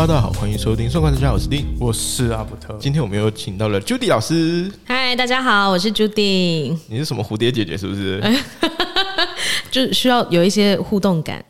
[0.00, 2.72] Hello，大家好，欢迎收听《算卦之家》，我是丁，我是阿伯特。
[2.78, 4.70] 今天我们又请到了 Judy 老师。
[4.86, 6.78] 嗨，大家好，我是 Judy。
[6.86, 7.76] 你是什么蝴蝶姐姐？
[7.76, 8.22] 是不是？
[9.72, 11.44] 就需要有一些互动感。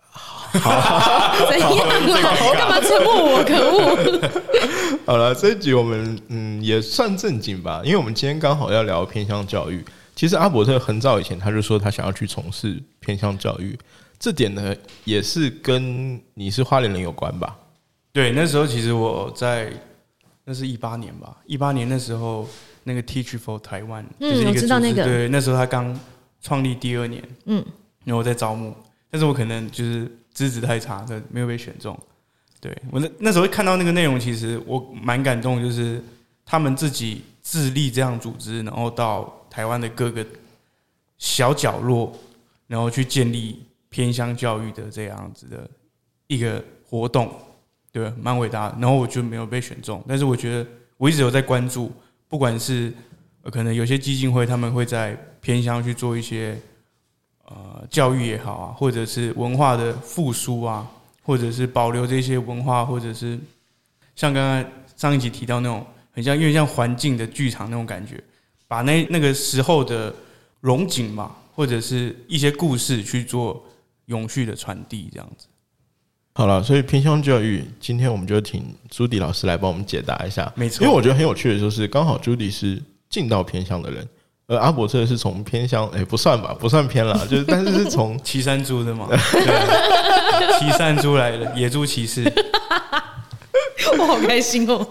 [0.00, 2.36] 好，怎样啦？
[2.54, 3.44] 干嘛沉默我？
[3.44, 5.06] 可恶！
[5.06, 9.84] 好了，这一集我们嗯也算正经吧，因为我们今天刚好要聊偏向教育。
[10.16, 13.78] 其实阿伯特很早以前他就说他想要去从事偏向教育，
[14.22, 14.72] 这点呢
[15.02, 17.58] 也是跟你是花莲人有关吧？
[18.12, 19.72] 对，那时候其实我在
[20.44, 22.48] 那是一八年吧，一八年那时候
[22.84, 25.02] 那个 Teach for Taiwan，嗯，我知道那个。
[25.02, 25.98] 对，那时候他刚
[26.40, 27.64] 创立第二年，嗯，
[28.04, 28.72] 然后在招募，
[29.10, 31.98] 但是我可能就是资质太差，的没有被选中。
[32.60, 36.00] 对我那那时候看到那个内容，其实我蛮感动，就是
[36.46, 39.38] 他们自己自立这样组织，然后到。
[39.52, 40.24] 台湾的各个
[41.18, 42.10] 小角落，
[42.66, 45.68] 然后去建立偏乡教育的这样子的
[46.26, 47.30] 一个活动，
[47.92, 48.74] 对，蛮伟大。
[48.80, 51.92] 然后我就没有被选中，但是我觉得我一直有在关注，
[52.26, 52.90] 不管是
[53.50, 56.58] 可能有些基金会他们会在偏乡去做一些
[57.44, 60.88] 呃教育也好啊，或者是文化的复苏啊，
[61.22, 63.38] 或者是保留这些文化，或者是
[64.16, 68.22] 像刚刚上一集提到那种很像，因为像环境的剧场那种感觉。
[68.66, 70.14] 把那那个时候的
[70.60, 73.62] 荣景嘛，或者是一些故事去做
[74.12, 75.46] 永续的传递，这样子。
[76.34, 80.52] 好了，所以偏向教育，今天我们就请朱迪老师来帮我们解答一下。
[80.54, 84.06] 没错，因为我觉得很有趣的就是，刚好朱迪是进到偏向的人，
[84.46, 89.08] 而阿伯特是从偏向，哎，不算吧，不算偏了， 就是但是是从 岐山猪的嘛，
[90.58, 92.22] 岐山猪来的野猪骑士，
[93.98, 94.86] 我好开心哦。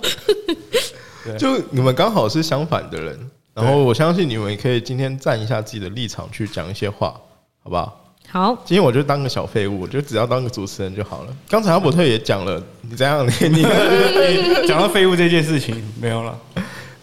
[1.37, 3.29] 就你们刚好是相反的人。
[3.53, 7.19] 然后我相信你们可以今天站一下自己的立场去讲一些话，
[7.61, 8.00] 好不好？
[8.31, 11.35] 好，今天我就当个小废物，我就只要当个主持人就好了。
[11.49, 13.27] 刚才阿伯特也讲了，你怎样？
[13.27, 13.61] 你你
[14.65, 16.39] 讲到废物这件事情没有了。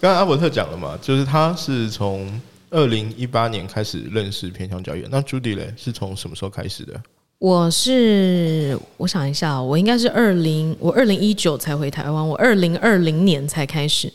[0.01, 2.41] 刚才阿伯特讲了嘛，就是他是从
[2.71, 5.07] 二零一八年开始认识偏向教育。
[5.11, 6.99] 那朱迪嘞是从什么时候开始的？
[7.41, 14.11] 我是我想一下，我应该是二零我二零一九才回台湾，我二零二零年才开始。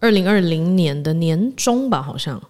[0.00, 2.42] 二零二零年的年中吧，好像。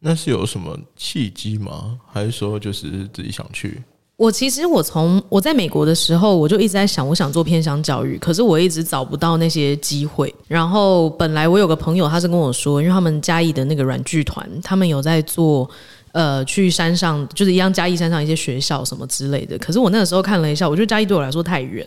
[0.00, 1.98] 那是有什么契机吗？
[2.12, 3.82] 还是说就是自己想去？
[4.16, 10.34] 我其实我从我在美国的时候，我就一直在想，我想做偏乡教育，可是我一直找不到那些机会。
[10.48, 15.68] 然后本来我有个朋友，他是跟我说，因为他们嘉义的那个软剧团，他们有在做，
[16.12, 19.58] 呃，去山上就是一样嘉义山上一些学校什么之类的。
[19.58, 21.86] 可是我那个时候看了一下，我觉得嘉义对我来说太远。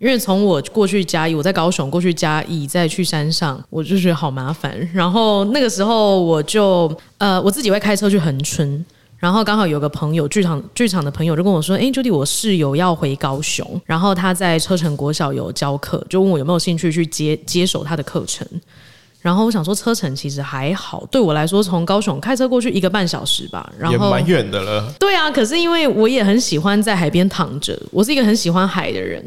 [0.00, 4.74] 因为从我过去嘉义，我在高雄过去嘉义，再去山上，我就觉得好麻烦。
[4.94, 8.82] 然后那个时候我就呃，我自己会开车去恒春，
[9.18, 18.46] 然后刚好有个朋友剧场剧场的朋友就跟我说：“哎，Judy，我室友要回高雄，然后他在车城国小有教课，就问我有没有兴趣去接接手他的课程。”
[19.20, 24.90] 然后我想说，车程其实还好，对我来说，从高雄开车过去一个半小时吧，然后也蛮远的了。
[24.98, 29.22] 对啊，可是因为我也很喜欢在海边躺着，我是一个很喜欢海的人。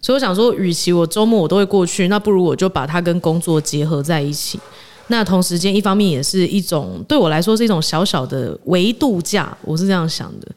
[0.00, 4.58] 所以我想说，与其我周末我都会过去，那不如我就把它跟工作结合在一起。
[5.08, 10.48] 那同时间，一方面也是一种对我来说是一种小小的维度假，我是这样想的。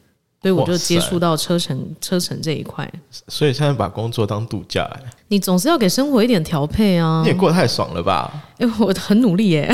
[0.42, 2.92] 所以我就接触到车程车程这一块。
[3.28, 7.22] 所以现在把工作当度假哎，你总是要给生活一点调配啊。
[7.22, 8.28] 你也过得太爽了吧？
[8.58, 9.72] 因为我很努力耶。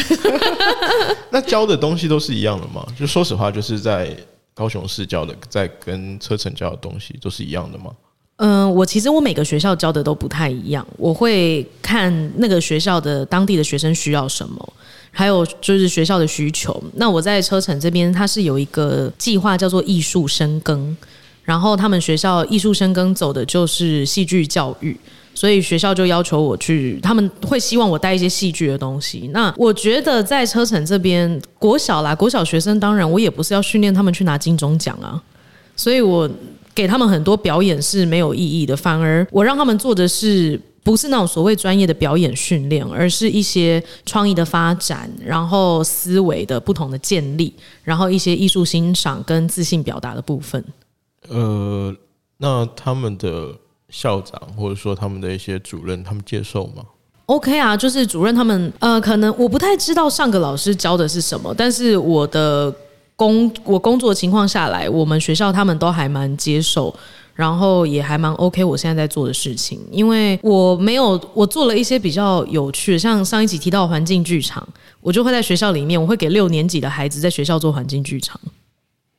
[1.33, 2.87] 那教的东西都是一样的吗？
[2.99, 4.15] 就说实话，就是在
[4.53, 7.91] 高雄市教的，在跟车程教的东西都是一样的吗？
[8.39, 14.73] 嗯，我其实我每个学校教的都不太一样，我会看那个学校的当地的学生需要什么，
[15.11, 16.81] 还有就是学校的需求。
[16.95, 20.97] 那我在车城这边，它是有一个计划叫做艺术深耕，
[21.43, 24.97] 然后他们学校艺术深耕走的就是戏剧教育，
[25.35, 29.29] 所以学校就要求我去，他们会希望我带一些戏剧的东西。
[29.35, 35.21] 那我觉得在车城这边，国小啦，国小学生当然我也不是要训练他们去拿金钟奖啊，
[35.75, 36.31] 所以我。
[36.79, 47.53] 给他们很多表演是没有意义的，反而我让他们做的是不是那种所谓专业的表演训练，而是一些创意的发展，然后思维的不同的建立，
[47.83, 50.65] 然后一些艺术欣赏跟自信表达的部分。
[51.29, 51.93] 呃，
[52.37, 53.53] 那他们的
[53.91, 56.85] 校长或者说他们的一些主任，他们接受吗
[57.27, 62.73] ？OK 啊，就是主任他们呃，可能我不太知道上个老师教的是什么，但是我的。
[63.19, 66.95] 工我工作情况下来，我们学校他们都还蛮接受，
[67.35, 68.63] 然后也还蛮 OK。
[68.63, 74.67] 我现在在做的事情，因为我没有我做了一些比较有趣，像上一集提到环境剧场，
[75.01, 78.41] 我就会在学校里面，我会给六年级的孩子在学校做环境剧场。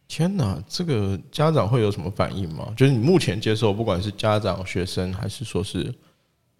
[0.07, 2.69] 天哪，这个家长会有什么反应吗？
[2.78, 5.94] 就是你目前接受，不管是家长、学生，还是说是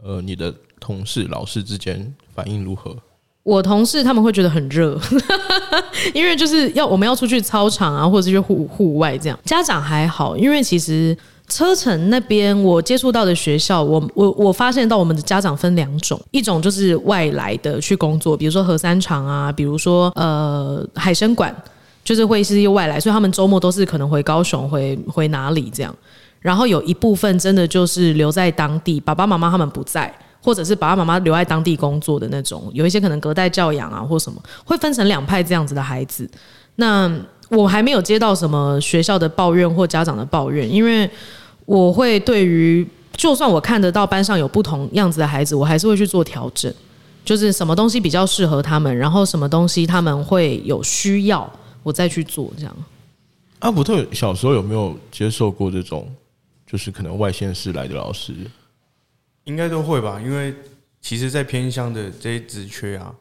[0.04, 2.94] 呃你的同事、老师之间反应如何？
[3.44, 5.00] 我同事他们会觉得很热，
[6.14, 9.40] 因为就是要我们要出去操场啊，或者是去户户外这样。
[9.44, 21.56] 家长还好，因为其实车城那边我接触到的学校，我我我发现到我们的家长分两种，一种就是外来的去工作，比如说核三厂啊，比如说呃海参馆，
[22.04, 25.96] 就是会是一些外来，所以他们周末都是可能回高雄、回回哪里这样。
[26.40, 30.14] 然后有一部分真的就是留在当地，爸爸妈妈他们不在。
[30.42, 36.30] 或者是爸爸妈妈留在当地工作的那种，有一些可能隔代教养啊，或什么，会分成两派这样子的孩子。
[36.76, 37.12] 那
[37.50, 41.10] 我还没有接到什么学校的抱怨或家长的抱怨，因为
[41.66, 46.74] 我会对于，就算我看得到班上有不同样子的孩子，我还是会去做调整，
[47.26, 51.52] 就是什么东西比较适合他们，然后什么东西他们会有需要，
[51.84, 52.76] 我再去做这样。
[53.60, 56.08] 阿伯特小时候有没有接受过这种，
[56.66, 58.34] 就是可能外县市来的老师？
[59.50, 60.54] 应该都会吧，因为
[61.02, 63.12] 其实，在偏乡的这些职缺啊，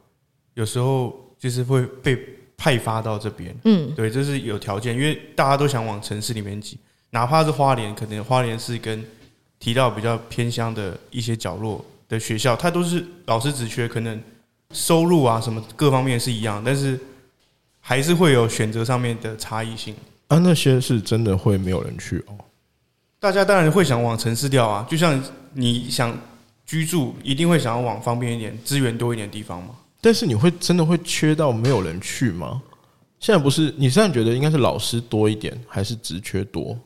[0.53, 2.19] 有时候就是会被
[2.55, 3.57] 派发到这边。
[3.65, 6.77] 嗯，对，这是有条件，因为大家都想往城市里面挤，
[7.11, 9.03] 哪怕是花莲，可能花莲是跟
[9.59, 14.21] 提到比较偏乡的一些角落的学校，它都是老师职缺，可能
[14.73, 17.01] 收入啊什么各方面是一样，但是
[17.81, 19.95] 还是会有选择上面的差异性。
[20.27, 22.37] 啊，那些是真的会没有人去哦。
[23.19, 25.21] 大家当然会想往城市调啊，就像
[25.61, 26.17] 你想
[26.65, 29.71] 居住，一定会想要往方便一点、资源多一点的地方吗。
[30.01, 32.63] 但是你会真的会缺到没有人去吗？
[33.19, 36.79] 现在不是你现在觉得应该是老师多一点，还是职缺多？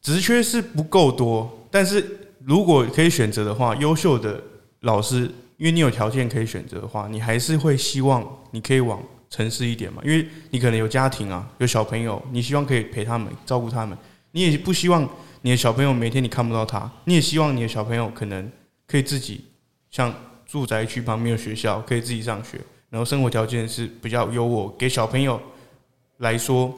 [0.00, 4.40] 职缺是不够多，但是如果可以选择的话，优秀的
[4.82, 5.22] 老师，
[5.56, 13.98] 因为你有条件可以选择的话，你还是会希望你可以往城市一点嘛，因为你可能有家庭啊，有小朋友，你希望可以陪他们、照顾他们，
[14.30, 15.08] 你也不希望。
[15.42, 18.50] 你的小朋友每天你看不到他，你也希望你的小朋友可能
[18.86, 19.44] 可以自己
[19.90, 20.12] 像
[20.46, 25.40] 住宅区旁边的学校可以自己上学，然后生活条件是比较优渥，给小朋友
[26.18, 26.72] 来说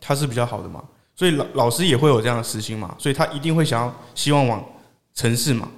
[0.00, 0.82] 他是比较好的嘛，
[1.14, 4.64] 所以老老师也会有这样的私心嘛，所以他一定会想要希望往
[5.12, 5.68] 城市嘛，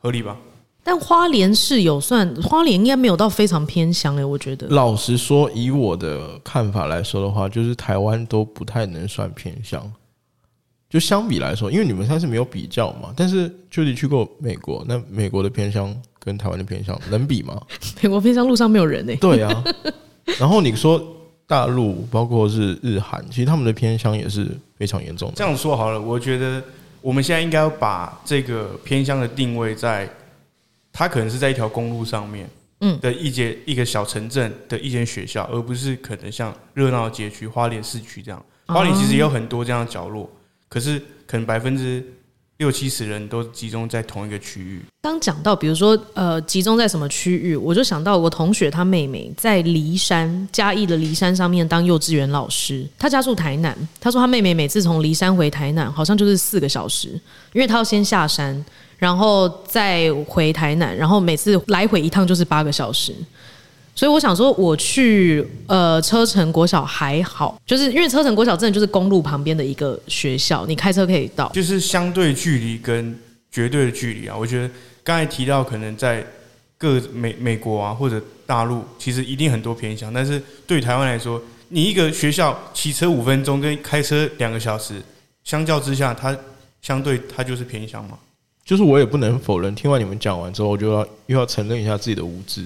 [0.00, 0.36] 合理吧？
[0.84, 4.68] 但花莲是有算花莲应该没有到非常偏乡诶，我觉得。
[4.68, 9.92] 老实说，以我的看法来说的话，就是台湾都不太能算偏乡。
[10.88, 17.60] 就相比来说，因为你们算是没有比较嘛，但是就你去过美国，那美国的偏乡跟台湾的偏乡能比吗？
[18.00, 19.14] 美国偏乡路上没有人呢。
[19.20, 19.64] 对啊，
[20.38, 20.98] 然后你说
[21.46, 25.34] 大陆，包括是日韩，其实他们的偏乡也是非常严重的。
[25.36, 26.62] 这样说好了，我觉得
[27.02, 30.08] 我们现在应该要把这个偏乡的定位在，
[30.90, 32.48] 它可能是在一条公路上面，
[32.80, 38.42] 嗯，的一间一个小城镇的一间学校，而不是可能像热闹街区、花莲市区这样。
[38.66, 40.30] 花莲其实也有很多这样的角落。
[40.68, 42.04] 可是，可能百分之
[42.58, 44.82] 六七十人都集中在同一个区域。
[45.00, 52.86] 刚讲到，比如说，呃，集中在什么区域，我就想到我同学他妹妹在骊山嘉义的骊山上面当幼稚园老师。
[52.98, 57.08] 他家住台南，他说他妹妹每次从骊山回台南，好像就是四个小时，
[57.52, 58.64] 因为他要先下山，
[58.98, 63.14] 然后再回台南，然后每次来回一趟就是八个小时。
[63.98, 71.48] 所以我想说，我去呃车城国小还好，就是因为车城国小真的就是公路旁边的一个学校，你开车可以到。
[71.48, 73.18] 就是相对距离跟
[73.50, 74.70] 绝对的距离啊，我觉得
[75.02, 76.24] 刚才提到可能在
[76.76, 85.02] 各美美国啊或者大陆，其实一定很多偏向，但是对台湾来说，你一个学校骑车五分钟跟开车两个小时，
[85.42, 86.38] 相较之下，它
[86.80, 88.16] 相对它就是偏向嘛。
[88.64, 92.64] 就是我也不能否认，听完你们讲完之后，我就要又要承认一下自己的无知。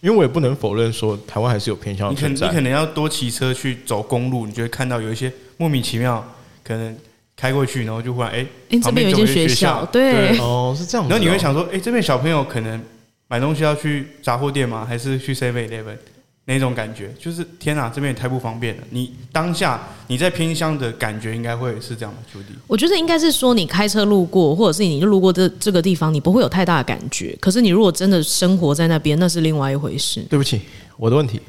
[0.00, 2.26] 因为我也不能否认说台湾还是有偏向你可。
[2.28, 6.26] 你可能要多骑车去走公路，你就会看到有一些莫名其妙，
[6.64, 6.96] 可能
[7.36, 8.46] 开过去，然后就忽然哎，
[8.82, 11.08] 这边有一间学校，对，哦，是这样。
[11.08, 12.80] 然后你会想说，哎，这边小朋友可能
[13.28, 14.86] 买东西要去杂货店吗？
[14.88, 15.96] 还是去 Seven Eleven？
[16.46, 18.82] 那种感觉就是天哪，这边也太不方便了。
[18.90, 22.48] 你当下你在偏乡的感觉应该会是这样的，朱迪。
[22.66, 27.36] 我觉得应该是说，你开车路过，或者是你就路过这这个地方，你不会有太大的感觉。
[27.40, 30.20] 可是你如果真的生活在那边，那是另外一回事。
[30.28, 30.60] 对不起，
[30.96, 31.40] 我的问题。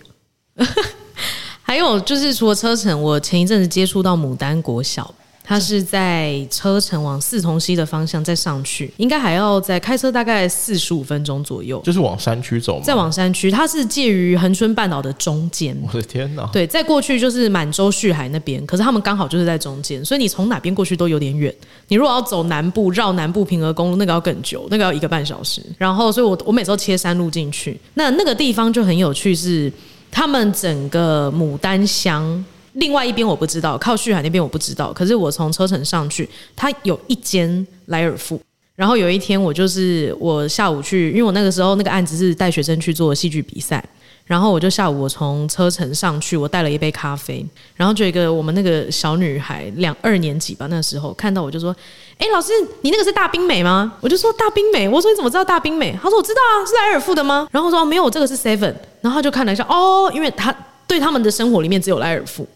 [1.64, 5.14] 还有就是，除了车程，我前一阵子接触到牡丹国小。
[5.52, 11.82] 它是在车城往四重溪的方向再上去，应该还要再开车大概四十五分钟左右。
[11.84, 15.78] 就是往山区走，再往山区，它是介于恒春半岛的中间。
[15.86, 16.50] 我的天哪！
[16.54, 21.54] 对，再过去就是满洲旭海那边，可是他们刚好就是在中间，所以你从哪边过去都有点远。
[21.90, 25.62] 你如果要走南部，绕南部平和公路，那个要更久，那个要一个半小时。
[25.78, 27.78] 然后，所以我我每次都切山路进去。
[27.96, 29.70] 那那个地方就很有趣，是
[30.10, 32.46] 他们整个牡丹乡。
[32.74, 34.94] 另外一边我不知道，靠旭海那边我不知道。
[34.94, 38.40] 可是我从车程上去，它有一间莱尔富。
[38.76, 43.84] 然后有一天我就是我下午去，因为我那个时候那个案子是带学生去做戏剧比赛。
[44.26, 51.76] 然后我就下午我从车程上去，我带了一杯咖啡，然后就一个我们那个小女孩两二年级吧，那时候看到我就说
[52.18, 60.56] ：“哎，老师，你那个是大冰美吗？”我就说：“大冰美。”我说：“你怎么知道大冰美？”他说：“我知道啊，是莱尔富的吗？”然后说：“没有，这个是 Seven。”然后他就看了一下，哦，因为他
[60.88, 62.48] 对他们的生活里面只有莱尔富，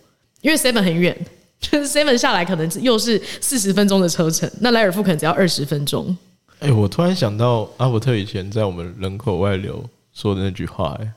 [0.45, 1.17] 因为 Seven 很远，
[1.59, 6.15] 就 是 Seven 下来可能又是四十分钟的车程，那莱尔富可能只要二十分钟。
[6.59, 9.83] 哎，我突然想到阿伯特以前在我们人口外流
[10.13, 11.11] 说的那句话，哎。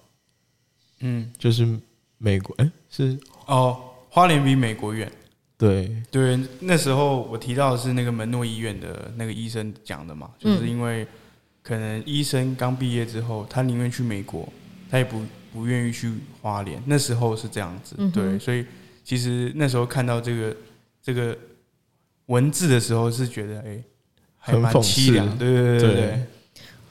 [1.00, 1.68] 嗯，就是
[2.16, 3.16] 美国，哎，是
[3.46, 5.12] 哦，花莲比美国远。
[5.58, 11.06] 对对，那时候我提到的是那个门诺医院的那个医生讲的嘛，就是因为
[11.62, 14.50] 可能医生刚毕业之后，他宁愿去美国，
[14.90, 15.20] 他也不
[15.52, 16.82] 不愿意去花莲。
[16.86, 18.64] 那时候是这样子，对，所以
[19.08, 20.54] 其实那时候看到这个
[21.02, 21.34] 这个
[22.26, 23.82] 文字的时候，是觉得哎，
[24.36, 25.26] 还蛮凄凉。
[25.38, 26.20] 对对对对。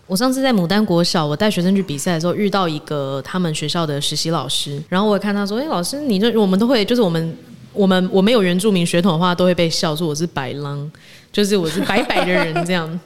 [0.08, 7.38] 我上次在牡丹国小，我带学生去比赛的时候，遇到一个他们学校的实习老师，然后我看他说：“哎，老师，你这我们都会，就是我们
[7.72, 10.92] 我们我没有原住民血统的话，都会被笑说我是白狼，
[11.32, 13.00] 就是我是白白的人这样。”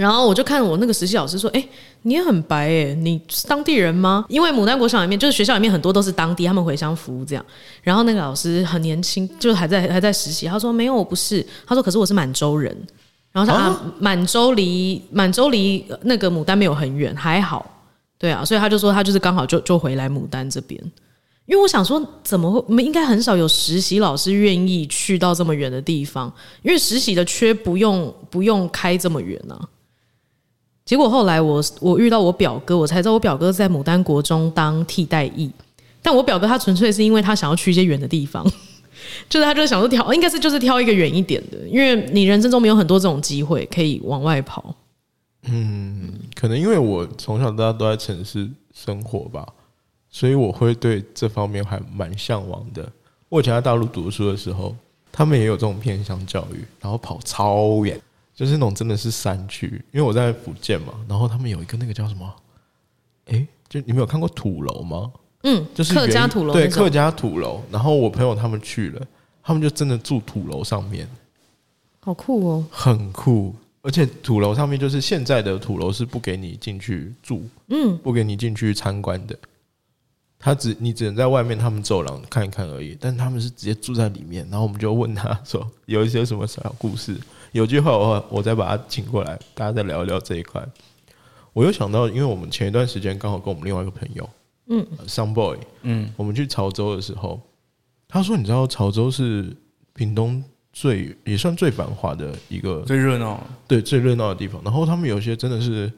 [0.00, 1.62] 然后我就看我那个实习老师说：“哎，
[2.02, 4.24] 你也很白哎，你是当地人吗？
[4.30, 7.44] 因为牡丹国小里面就是学校里面很多都是当地，他们回乡服务这样。
[7.82, 11.46] 然后那个老师很年轻，就还在还在实习，他说没有，我不是。
[11.66, 12.74] 他说可是我是满洲人。”
[13.32, 17.64] 然后他满洲离满洲离那个牡丹没有很远，还好，
[18.18, 20.82] 对啊，所以他就说他就是刚好就就回来牡丹这边，
[21.46, 29.56] 因为我想说怎么会，我们应该很少有实习老师愿意去到这么远的地方，因为实习的缺不用不用开这么远呢。
[30.90, 35.48] 结果后来我我遇到我表哥，我才知道我表哥在牡丹国中当替代役，
[36.02, 38.44] 但我表哥他纯粹是因为他想要去一些远的地方。
[39.30, 44.74] 就是他，就是想说挑，应该是就是挑一个远一点的，因为你人生中没有很多这种机会可以往外跑。
[45.44, 49.46] 嗯，可能因为我从小到大都在城市生活吧，
[50.10, 52.84] 所以我会对这方面还蛮向往的。
[53.28, 54.74] 我以前在大陆读书的时候，
[55.12, 57.96] 他们也有这种偏向教育，然后跑超远，
[58.40, 59.66] 就是那种真的是山区。
[59.92, 62.34] 因为我在福建嘛，然后他们有一个那个叫什么？
[63.26, 65.12] 哎，就你们有看过土楼吗？
[65.42, 67.60] 嗯，就是客家土楼，对客家土楼。
[67.70, 69.06] 然后我朋友他们去了，
[69.42, 71.06] 他们就真的住土楼上面，
[72.00, 73.54] 好酷哦，很酷。
[73.82, 79.38] 而且土楼上面就是现在的土楼是不给你进去住，嗯，不给你进去参观的。
[80.38, 82.96] 他只你只能在外面他们走廊看一看而已。
[82.98, 84.42] 但他们是直接住在里面。
[84.50, 87.14] 然后我们就问他说有一些什么小故事。
[87.52, 90.64] 有句话我我再把他请过来，大家再聊一聊这一块。
[91.52, 94.28] 我又想到，因为我们前一段时间刚好跟我们另外一个朋友。
[94.68, 97.40] 嗯，Some Boy，嗯，我们去潮州的时候，
[98.06, 99.56] 他说：“你知道潮州是
[99.94, 100.42] 屏东
[100.72, 104.62] 最也算最繁华的一个最热闹，对最热闹的地方。
[104.64, 105.92] 然后他们有些真的是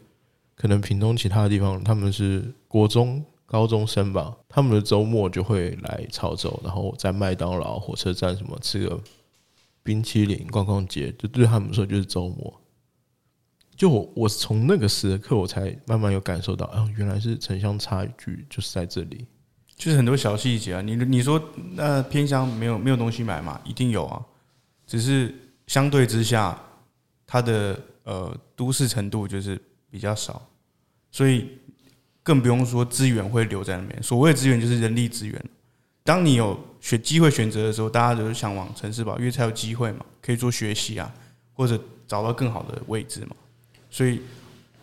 [0.57, 8.99] 可能屏东其他的地方，他们是国中高中生吧，他们的周末就会来潮州，然后在麦当劳、火车站什么吃个
[9.83, 12.59] 冰淇淋、逛逛街，就对他们说就是周末。”
[13.75, 19.27] 就我，我从那个时刻，我才慢慢有感受到，啊，原来是城乡差距就是在这里，
[19.75, 20.83] 就是很多小细节啊。
[20.83, 23.61] 你你说那偏乡没有没有东西买嘛？
[23.65, 24.23] 一定有啊，
[24.87, 25.35] 只是
[25.67, 26.57] 相对之下，
[27.27, 29.61] 它的呃都市程度就是
[29.91, 30.47] 比较少，
[31.11, 31.49] 所以
[32.23, 34.01] 更不用说资源会留在那边。
[34.03, 35.45] 所谓资源就是人力资源。
[36.05, 41.11] 当你有选机会选择的时候，大家都是想往城市跑，因为才有机会嘛，可以做学习啊，
[41.55, 43.37] 或者找到更好的位置嘛。
[43.89, 44.21] 所以，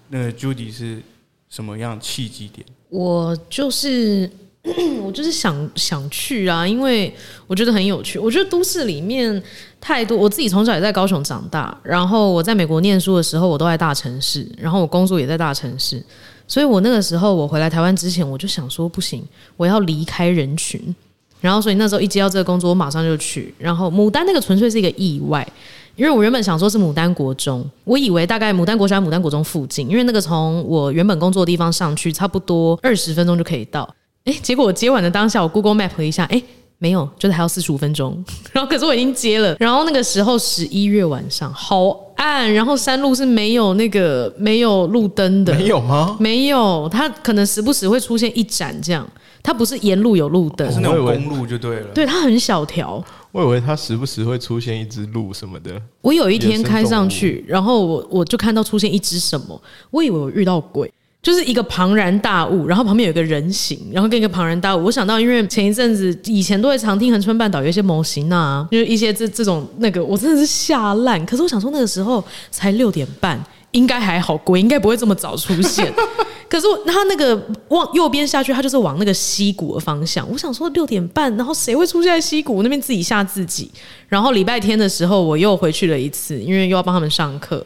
[0.07, 1.01] 那个 Judy 是
[1.49, 2.65] 什么样契机点？
[2.87, 4.31] 我就是
[5.03, 7.13] 我就是想想去啊，因为
[7.47, 8.17] 我觉得很有趣。
[8.17, 9.43] 我觉得都市里面
[9.81, 16.01] 太多，我自己从小也在高雄长大，然后我在美国念书的时候，我都在大城市，然后我工作也在大城市，
[16.47, 19.27] 所以我那个时候我回来台湾之前，我就想说不行，
[19.57, 20.95] 我要离开人群。
[21.41, 23.53] 然后，所以那时候一接到这个工作，我马上就去。
[23.57, 25.47] 然后，牡丹那个纯粹是一个意外。
[25.95, 33.89] 因为我原本想说是牡丹国中，我以为大概牡丹国小、牡丹国中附近，因为那个从我原本工作的地方上去差不多二十分钟就可以到。
[34.23, 36.41] 哎，结果我接完的当下，我 Google Map 了一下，哎，
[36.77, 38.23] 没有，就是还要四十五分钟。
[38.53, 41.89] 然后可是我已经接了，然后那个时候十一月晚上好
[42.19, 46.17] 暗，然后山路是没有那个没有路灯的，没有吗？
[46.19, 49.09] 没有，它可能时不时会出现一盏这样，
[49.41, 51.87] 它不是沿路有路灯，是那种公路就对了。
[51.93, 53.01] 对，它很小条。
[53.31, 55.81] 我以为它时不时会出现一只鹿什么的。
[56.01, 64.85] 我有一天开上去，然后我我就看到出现一只什么，我以为我遇到鬼，就是一个庞然大物，然后旁边有一个人形，然后跟一个庞然大物。
[64.85, 71.23] 我想到，因为前一阵子以前都会常听恒春半岛有一些模型啊，就是一些这这种那个，我真的是吓烂。
[71.25, 73.37] 可是我想说，那个时候才六点半，
[73.71, 75.93] 应该还好，鬼应该不会这么早出现。
[76.49, 80.27] 可是他那个往右边下去，他就是往那个溪谷的方向。
[80.31, 83.69] 我想说六点半，然后谁会出现在溪谷那边自己吓自己？
[84.07, 87.63] 然后礼拜天的时候，我又回去了一次，因为又要帮他们上课。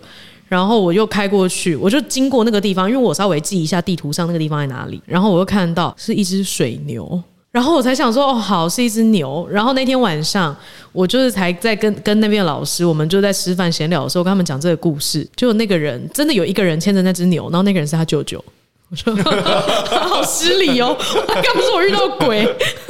[0.53, 5.01] 然后我又开过去，我就经过那个地方，因为我稍微记一下地图上那个地方在哪里。
[5.03, 7.19] 然后我又看到是一只水牛，
[7.49, 9.47] 然后我才想说哦，好是一只牛。
[9.49, 10.55] 然后那天晚上
[10.91, 15.27] 我就是才在跟跟那边老师，我们就在吃饭闲聊的时候，跟他们讲这个故事。
[15.35, 18.43] 就那个人真的有一个人牵着那只牛，然后那个人是他舅舅。
[18.89, 22.47] 我说好失礼哦，刚不是我遇到鬼，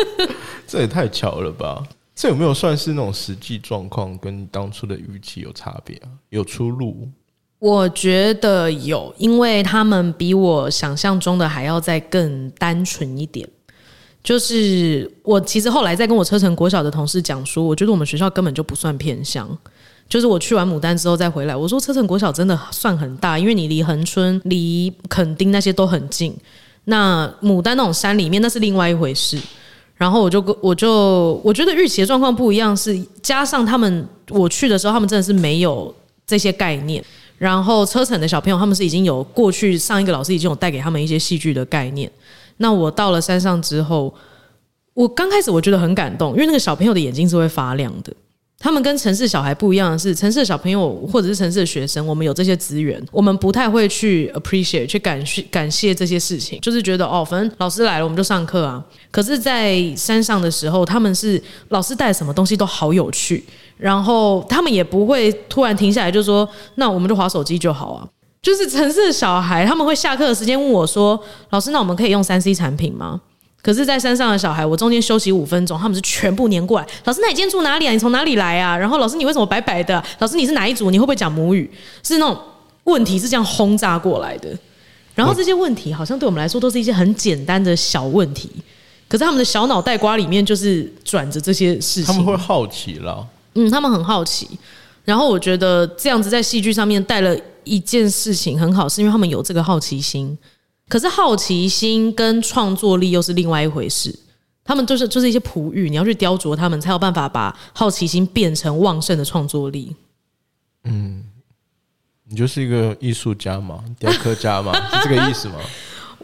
[0.68, 1.82] 这也太巧了吧？
[2.14, 6.12] 这有没有算是那种实际状况跟当初的预期有差别啊？
[6.30, 7.08] 有出入？
[7.64, 13.48] 我觉得有，因为他们比我想象中的还要再更单纯一点。
[14.22, 19.58] 就是我其实后来在跟我车城国小的同事讲说，我觉得我们学校根本就不算偏乡。
[20.10, 26.36] 就是我去完牡丹之后再回来，我说车城国小真的算很大，因为你离恒春、离垦丁那些都很近。
[26.84, 29.40] 那牡丹那种山里面，那是另外一回事。
[29.96, 35.96] 然后我就跟我就我觉得预期的状况不一样，是加上他们我去的时候，他们真的是没有
[36.28, 37.02] 这些概念。
[37.38, 42.10] 然后车城的小朋友，他们是已经有过去上一个老师已经有带给他们一些戏剧的概念。
[42.58, 44.14] 那我到了山上之后，
[44.94, 48.14] 我刚开始我觉得很感动，因为那个小朋友的眼睛是会发亮的。
[48.60, 58.82] 他们跟城市小孩不一样的是，城市的小朋友或者是城市的学生，我们有这些资源，我们不太会去 appreciate 去感谢感谢这些事情，就是觉得哦，反正老师来了我们就上课啊。
[59.12, 63.44] 可是，在山上的时候，他们是老师带什么东西都好有趣，
[63.78, 68.08] 然后他们也不会突然停下来就说，那我们就划手机就好啊。
[68.42, 71.18] 就是城市的小孩，他们会下课的时间问我说，
[71.52, 73.22] 老师，那我们可以用三 C 产品吗？
[73.62, 76.86] 可是，在山上的小孩，我中间休息五分钟，他们是全部黏过来。
[77.06, 77.94] 老师，那你今天住哪里啊？
[77.94, 78.78] 你从哪里来啊？
[78.78, 80.04] 然后，老师，你为什么白白的？
[80.20, 80.92] 老师，你是哪一组？
[80.92, 81.72] 你会不会讲母语？
[82.04, 82.38] 是那种
[82.84, 84.50] 问题是这样轰炸过来的。
[85.16, 88.52] 然后这些问题好像对我们来说都是一些很简单的小问题，
[89.08, 92.06] 可是他们的小脑袋瓜里面就是转着这些事情。
[92.06, 94.48] 他们会好奇了，嗯，他们很好奇。
[95.06, 100.38] 然后我觉得这样子在戏剧上面带了一件事情很好，是因为他们有这个好奇心。
[100.88, 104.18] 可是好奇心跟创作力又是另外一回事，
[104.64, 109.96] 他们就是就是一些璞玉，你要去雕琢他们，才有办法把好奇心变成旺盛的创作力。
[110.84, 111.24] 嗯，
[112.26, 115.56] 你就是一个艺术家嘛，雕刻家嘛， 是这个意思吗？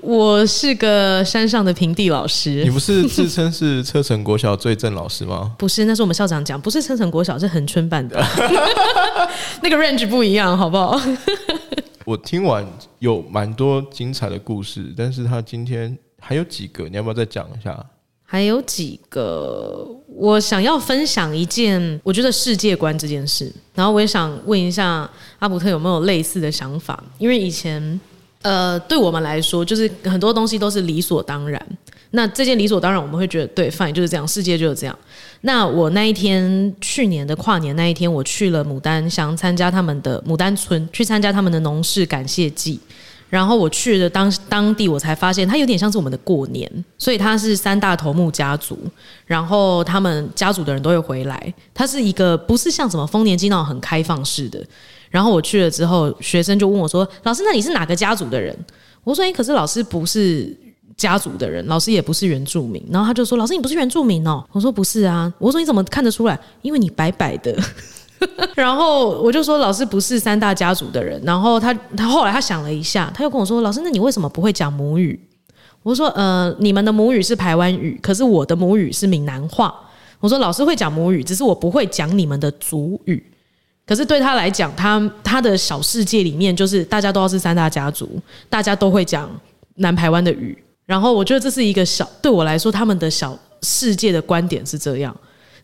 [0.02, 2.64] 我是个山上的平地老师。
[2.64, 5.54] 你不是自称是车城国小最正老师吗？
[5.60, 8.18] 不是，那是我们校长讲，不是车城国小，是恒春办的，
[9.62, 11.00] 那个 range 不一样，好不好？
[12.06, 12.66] 我听完
[13.00, 17.86] 有蛮多精彩的故事，但是他今天还有几个，你要不要再讲一下？
[18.32, 25.10] 还有几个，我想要分享一件，我觉得世界观这件事，然后我也想问一下
[25.40, 27.04] 阿卜特有没有类似的想法？
[27.18, 28.00] 因为以前，
[28.42, 31.62] 呃，对我们来说，就是很多东西都是理所当然。
[32.12, 34.98] 那这件理所当然，我们会觉得对，fine 就是这样，世界就是这样。
[35.42, 42.80] 那我那一天去年的跨年那一天，我去了牡丹乡参加他们的牡丹村，去参加他们的农事感谢祭。
[43.30, 48.80] 然后我去了当当地，我才发现它有点像是我们的过年，所以它是三大头目家族，
[49.28, 51.54] 然后他们家族的人都会回来。
[51.72, 54.60] 它是一个不是像什么丰年祭那种很开放式的。
[55.10, 58.58] 然后我去了之后，学生就问我说：“老师，那你是哪个家族的人？”
[59.04, 60.56] 我说：“哎，可是老师不是。”
[61.00, 66.38] 家族的人，老师也不是原住民，然后他就说：“老师，你不是原住民哦。”我说：“不是啊。”我说：“你怎么看得出来？
[66.62, 67.58] 因为你白白的。”
[68.54, 75.18] 然后我就说：“老师不是三大家族的人。”然后他他后来他想了一下，他又跟我说：“老师，那你为什么不会讲母语？”
[75.84, 79.74] 我说：“呃，你们的母语是台湾语，可是我的母语是闽南话。”
[80.20, 83.24] 我说：“老师会讲母语，只是我不会讲你们的族语。
[83.90, 89.28] 可是对他来讲，他他的小世界里面就是大家都要是三大家族，大家都会讲
[89.78, 95.16] 南台湾的语。”然后我觉得这是一个小对我来说，他们的小世界的观点是这样。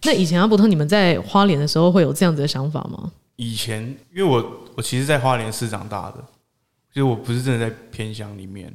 [0.06, 3.12] 那以前阿伯特，你们在花莲的时候会有这样子的想法吗？
[3.36, 4.44] 以前因为我
[4.76, 6.18] 我其实，在花莲市长大的，
[6.92, 8.74] 就是我不是真的在偏乡里面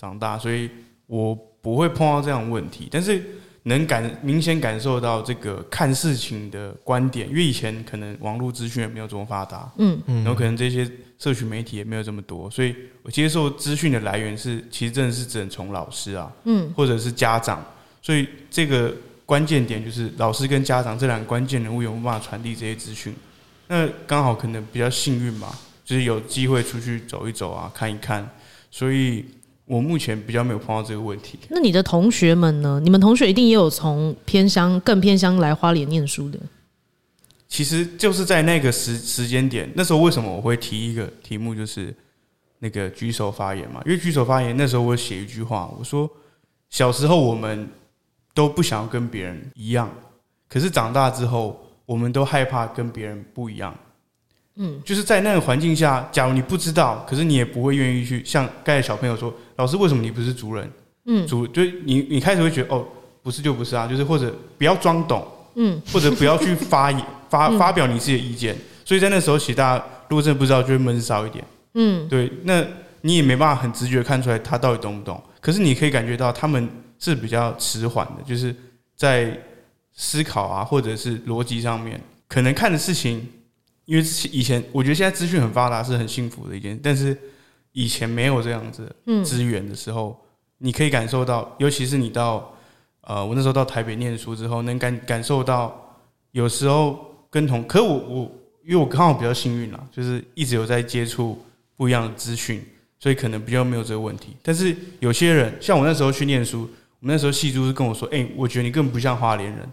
[0.00, 0.70] 长大，所以
[1.08, 2.88] 我不会碰到这样问题。
[2.92, 3.20] 但是
[3.64, 10.90] 能感明显感受到这个看事情的观点，因为以前可能网络资讯也没有这么发达，嗯嗯，然后可能这些。
[11.16, 17.64] 社群媒体也没有这么多，所以我接受资讯的来源是，其实真的是只能从老师啊，嗯，或者是家长，
[18.02, 23.14] 所以这个关键点就是老师跟家长这两个关键人物有没有办法传递这些资讯。
[23.68, 28.28] 那刚好可能比较幸运吧，就是有机会出去走一走啊，看一看，
[28.70, 29.24] 所以
[29.66, 31.38] 我目前比较没有碰到这个问题。
[31.48, 32.80] 那你的同学们呢？
[32.82, 36.38] 你们同学一定也有从偏乡更偏乡来花莲念书的。
[37.48, 41.94] 其实就是在那个时时间点，那时候为什么我会提一个题目，就是
[42.58, 43.80] 那个举手发言嘛？
[43.86, 46.10] 因为举手发言那时候我写一句话，我说
[46.70, 47.68] 小时候我们
[48.34, 49.88] 都不想要跟别人一样，
[50.48, 53.72] 可是长大之后，我们都害怕跟别人不一样。
[54.56, 60.70] 嗯，就是在那个环境下，假如你不知道，可是你也不会愿意去像刚才小朋友说，老师为什么你不是族人？
[61.06, 62.86] 嗯，族就你你开始会觉得哦，
[63.22, 68.56] 不是就不是啊，就是或者不要装懂，嗯，或者不要去发言 发发表你自己的意见。
[68.84, 71.44] 所以在那时候，其实大家如果真的不知道，就会闷骚一点。
[71.74, 72.64] 嗯，对，那
[73.02, 75.22] 你也没办法很直觉看出来他到底懂不懂。
[75.40, 78.54] 可是你可以感觉到他们是比较迟缓的，就是
[78.96, 79.38] 在
[79.92, 83.28] 思考啊，或者是逻辑上面，可能看的事情。
[83.86, 87.14] 因为以前我觉得现在资讯很发达是很幸福的一件，但是
[87.74, 88.90] 以前没有这样子
[89.22, 90.16] 资源的时候，
[90.58, 92.54] 你可以感受到，尤其是你到
[93.02, 95.98] 呃，我那时候到台北念书之后，能感感受到
[96.30, 98.32] 有时候跟同，可我我
[98.64, 101.38] 因为我刚好比较幸运啦，就是一直有在接触
[101.76, 102.64] 不一样的资讯，
[102.98, 104.36] 所以可能比较没有这个问题。
[104.42, 106.62] 但是有些人像我那时候去念书，
[107.00, 109.68] 我们那时候系主是跟我说，哎，我觉得你根本不像花莲人。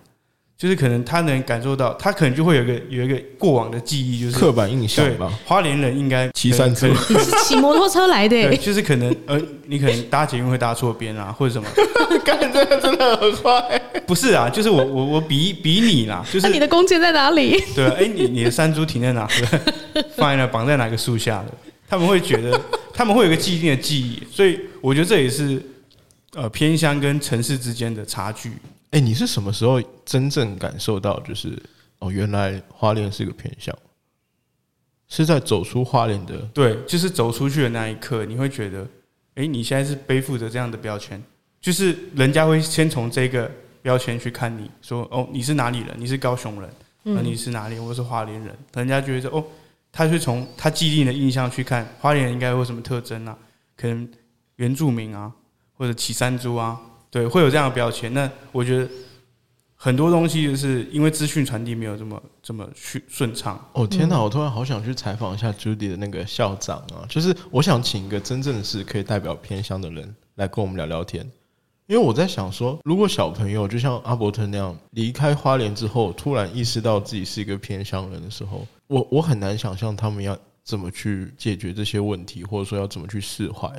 [0.61, 5.27] 就是可能他能感受到，他可能就会有一个有一个过往的记忆，就是刻板印象吧。
[5.43, 6.87] 花莲人应该骑山车，
[7.43, 11.67] 骑摩托车来的， 就是可能呃，你可能搭捷运会搭错边啊，或者什么。
[12.23, 13.81] 干这个真的很坏。
[14.05, 17.59] 不是啊，就是我我我比比你啦，就是你的弓箭在哪里？
[17.73, 19.27] 对，哎，你你的山猪停在哪？
[20.15, 21.51] 放在那绑在哪个树下的？
[21.89, 22.61] 他们会觉得
[22.93, 25.59] 他们会有一个既定的记忆，所以我觉得这也是
[26.35, 28.51] 呃偏乡跟城市之间的差距。
[28.91, 31.57] 哎，你是什么时候真正感受到，就是
[31.99, 33.73] 哦，原来花莲是个偏向，
[35.07, 36.37] 是在走出花莲的？
[36.53, 38.85] 对，就是走出去的那一刻，你会觉得，
[39.35, 41.21] 哎，你现在是背负着这样的标签，
[41.61, 43.49] 就是人家会先从这个
[43.81, 45.95] 标签去看你，说哦，你是哪里人？
[45.97, 46.69] 你是高雄人？
[47.03, 47.79] 那你是哪里？
[47.79, 48.55] 我是花莲人。
[48.73, 49.43] 人家觉得哦，
[49.91, 53.37] 他是从他既定的印象去看花莲人应该有什么特征啊？
[53.77, 54.07] 可能
[54.57, 55.31] 原住民啊，
[55.73, 56.77] 或者骑山猪啊。
[57.11, 58.11] 对，会有这样的标签。
[58.13, 58.89] 那我觉得
[59.75, 63.63] 很多东西就是因为资讯传递没有这么这么顺顺畅。
[63.73, 64.21] 哦天哪！
[64.21, 71.29] 我突然好想去采访一下 Judy 的那个校长啊，就是我想请一个真正的是可以代表偏乡的人来跟我们聊聊天。
[71.87, 83.69] 因为我在想说，如果小朋友就像阿伯特那样离开花莲之后，突然意识到自己是一个偏乡人的时候，我我很难想象他们要怎么去解决这些问题，或者说要怎么去释怀。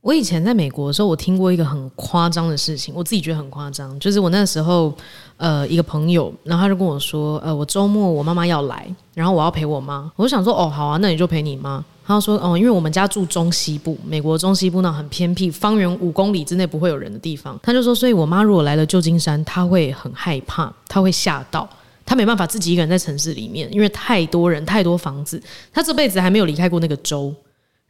[0.00, 3.98] 我以前在美国的时候，我听过一个很夸张的事情，我自己觉得很夸张。
[3.98, 4.94] 就是我那时候，
[5.36, 10.10] 呃，一个朋友，然后他就跟我说，呃，我周末我妈妈要来，然后我要陪我妈。
[10.14, 11.84] 我就想说，哦，好啊，那你就陪你妈。
[12.06, 17.58] 他说，哦，因为我们家住中西部，美国中西部那很偏僻，方圆五公里之内不会有人的地方。
[17.62, 21.68] 他就说，所以我妈如果来了旧金山，她会很害怕，她会吓到，
[22.06, 27.34] 她没办法自己一个人在城市里面，因为太多人，太多房子，她这辈子还没有离开过那个州。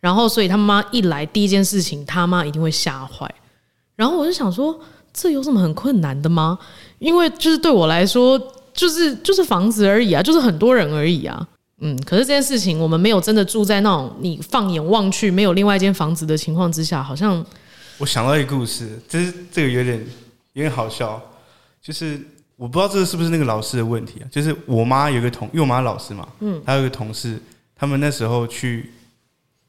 [0.00, 3.28] 然后，所以他妈一来，第一件事情，他妈一定会吓坏。
[3.96, 4.78] 然后我就想说，
[5.12, 6.56] 这有什么很困难的吗？
[7.00, 8.40] 因为就是对我来说，
[8.72, 11.44] 就是就是房子而已啊，就是很多人而已啊。
[11.80, 17.44] 嗯，可是这件事情，我们没有真的住在那种你放眼望去没有另外一间房子的情况之下，好像。
[17.98, 19.98] 我想到一个故事，就是这个有点
[20.52, 21.20] 有点好笑，
[21.82, 22.20] 就是
[22.54, 24.24] 我不知道这个是不是那个老师的问题啊？
[24.30, 27.37] 就是我妈有个同，因为我妈老师嘛，嗯，她有一个同事，
[27.74, 28.92] 他们那时候去。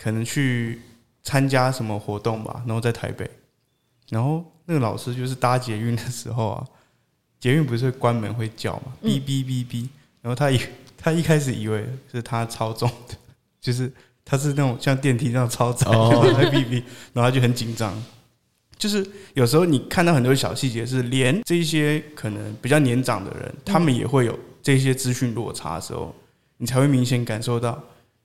[0.01, 0.79] 可能去
[1.21, 3.29] 参加什么活动吧，然后在台北，
[4.09, 6.65] 然后那个老师就是搭捷运的时候啊，
[7.39, 9.87] 捷运不是会关门会叫嘛，哔哔哔哔，
[10.21, 10.59] 然后他以
[10.97, 13.15] 他一开始以为是他操纵的，
[13.59, 13.91] 就是
[14.23, 15.91] 他是那种像电梯那样操纵，
[16.33, 16.81] 在哔哔，
[17.13, 17.93] 然后他就很紧张。
[18.77, 26.15] 就是有时候你看到很多小细节，是连这些可能比较年长的人，他们也会有这些资讯落差的时候，
[26.55, 27.77] 你才会明显感受到。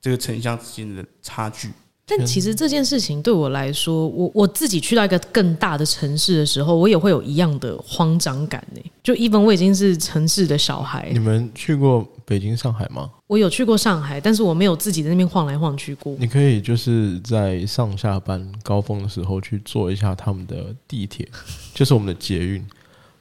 [0.05, 1.67] 这个城乡之间的差距，
[2.05, 8.81] 但其实这件事情对我来说，我我自己去到一个更大的城市的时候，我也会有一样的慌张感呢。
[9.01, 13.09] 就一 n 我已经是城市的小孩，你们去过北京、上海吗？
[13.25, 16.15] 我有去过上海，但是我没有自己在那边晃来晃去过。
[16.19, 21.27] 你可以就是在上下班高峰的时候去坐一下他们的地铁，
[21.73, 22.63] 就是我们的捷运。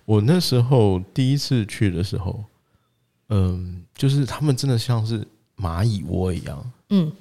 [0.04, 2.44] 我那时候第一次去的时候，
[3.30, 5.26] 嗯，就是他们真的像是。
[5.56, 7.12] 蚂蚁窝一样，嗯，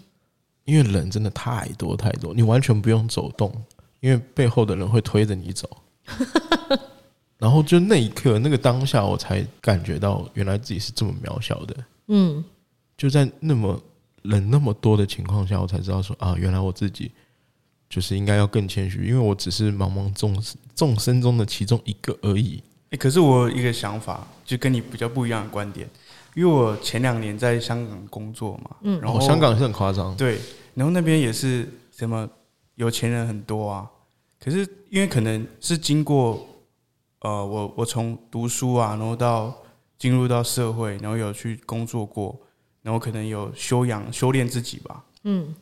[0.66, 3.54] 因为人真的太多太多，你完全不用走动，
[4.00, 5.70] 因为背后的人会推着你走。
[7.38, 11.76] 然后就那一刻，那个当下，我才感觉到原来自己是这么渺小的。
[12.08, 12.44] 嗯，
[12.98, 13.82] 就在那么
[14.22, 17.12] 人那么多的情况下，我才知道说啊，原来我自己
[17.90, 20.42] 就是应该要更谦虚，因为我只是茫茫众
[20.74, 22.64] 众生中的其中一个而已。
[22.92, 25.90] 哎，可是我有一个想法，就跟你比较不一样的观点，
[26.36, 30.40] 因为我前两年在香港工作嘛，嗯，然后香港是很夸张，对，
[30.74, 32.28] 然后那边也是什么
[32.76, 33.90] 有钱人很多啊，
[34.40, 36.46] 可是因为可能是经过，
[37.20, 39.54] 呃，我我从读书啊，然后到
[39.98, 42.38] 进入到社会，然后有去工作过，
[42.82, 45.54] 然后可能有修养修炼自己吧，嗯。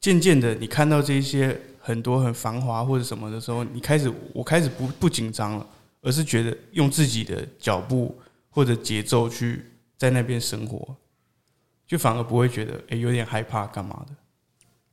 [0.00, 5.64] 渐渐的，你看到这些很多很繁华或者什么的时候，你开始，我开始不不紧张了，
[6.00, 8.12] 而是觉得用自己的脚步
[8.50, 9.64] 或者节奏去
[10.02, 10.96] 在那边生活，
[11.86, 14.16] 就反而不会觉得哎有点害怕干嘛的。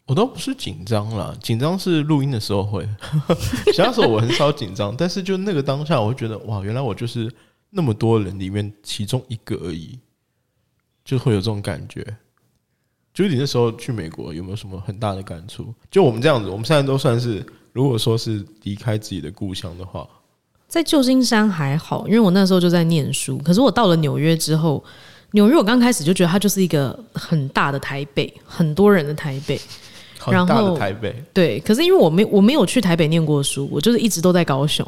[0.06, 2.88] 我都不是紧张了，紧张是录音的时候会，
[3.74, 4.96] 其他时候我很少紧张。
[4.96, 7.28] 但是就那个当下，我会觉得哇，原来我就是
[7.72, 9.98] 那么多人里面其中一个而已，
[11.04, 12.06] 就会有这种感觉。
[13.12, 15.74] 就你那时候去美国有没有什么很大的感触？
[15.90, 17.44] 就我们这样子，我们现在都算是，
[17.74, 20.08] 如果说是离开自己的故乡的话，
[20.70, 23.40] 在旧金山还好，因为我那时候就在念书。
[23.40, 24.82] 可是我到了纽约之后，
[25.32, 29.60] 纽约我刚开始就觉得它就是一个很大的台北，很多人的台北，
[30.20, 31.24] 很大的台北。
[31.34, 34.88] 对，可是因为我没我没有去台北念过书，我就是一直都在高雄。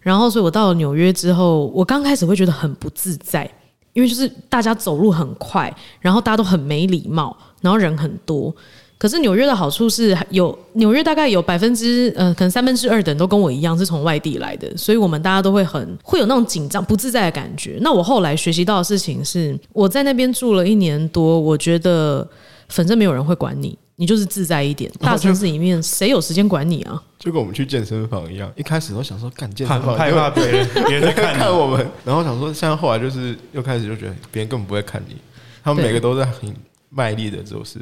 [0.00, 3.50] 然后，所以我到了纽约之后，我刚开始会觉得很不自在，
[3.92, 7.36] 因为就是大家走路很快，然后大家都很没礼貌。
[7.60, 8.54] 然后人很多，
[8.98, 17.76] 可是纽约的好处是有纽约大概有百分之呃可能三分之二的人都跟我一样是从外地来的，所以我们大家都会很会有那种紧张不自在的感觉。
[17.82, 22.26] 那我后来学习到的事情是，我在那边住了一年多，我觉得
[22.68, 24.90] 反正没有人会管你，你就是自在一点。
[24.98, 27.02] 大城市里面谁有时间管你啊？
[27.18, 35.16] 就跟我们去健身房一样，一开始都想说干健身房害怕别人别人在 看我们，然后想说现在后来就是又开始就觉得别人根本不会看你，
[35.62, 36.54] 他们每个都在很。
[36.88, 37.78] 卖力的就是，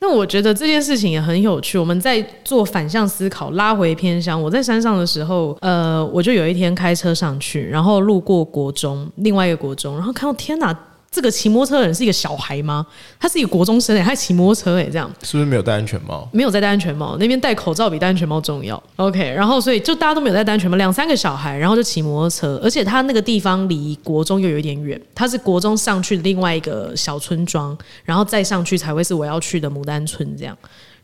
[0.00, 1.76] 那我觉得这件事情也很有趣。
[1.76, 4.40] 我们在做反向思考，拉回偏乡。
[4.40, 10.76] 我在山上的时候，呃，我就有一天开车上去，然后路过国中，另外一个国中，然后看到天哪！
[11.10, 12.86] 这个骑摩托车的人是一个小孩吗？
[13.18, 16.28] 他是一个国中生哎，他骑摩托车哎，这样是不是没有戴安全帽？
[16.32, 18.80] 没有在戴安全帽，那边戴口罩比戴安全帽重要。
[18.96, 30.56] OK，然后所以就大家都没有戴安全帽，两三个小孩，然后就骑摩托车，而且他那个地方离国中又有一点远，他是国中上去的另外一个小村庄，然后再上去才会是我要去的牡丹村这样。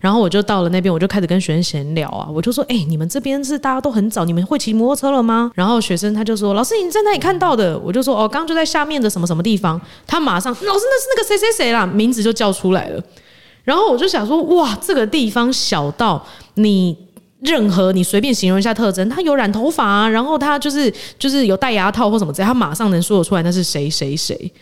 [0.05, 13.03] 然后我就到了那边，我就开始跟学生闲聊啊，我就说：“哎，你们这边是大家都很早，你们会骑摩托车了吗？”然后学生他就说：“老师，你在哪里看到的？”我就说：“哦，刚刚就在下面的什么什么地方。”他马上：“老师，那是那个谁谁谁啦，名字就叫出来了。”
[13.64, 16.23] 然后我就想说：“哇，这个地方小到
[16.57, 16.95] 你
[17.40, 24.53] 任何你随便形容一下特征，他有染头发啊，然后他就是就是有戴牙套或什么之类，他马上能说得出来那是谁谁谁。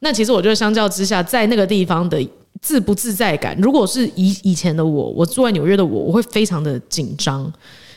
[0.00, 2.22] 那其实我觉得相较之下，在那个地方的。”
[2.62, 7.52] 自不自在感，如果是以以前的我，我住在纽约的我，我会非常的紧张。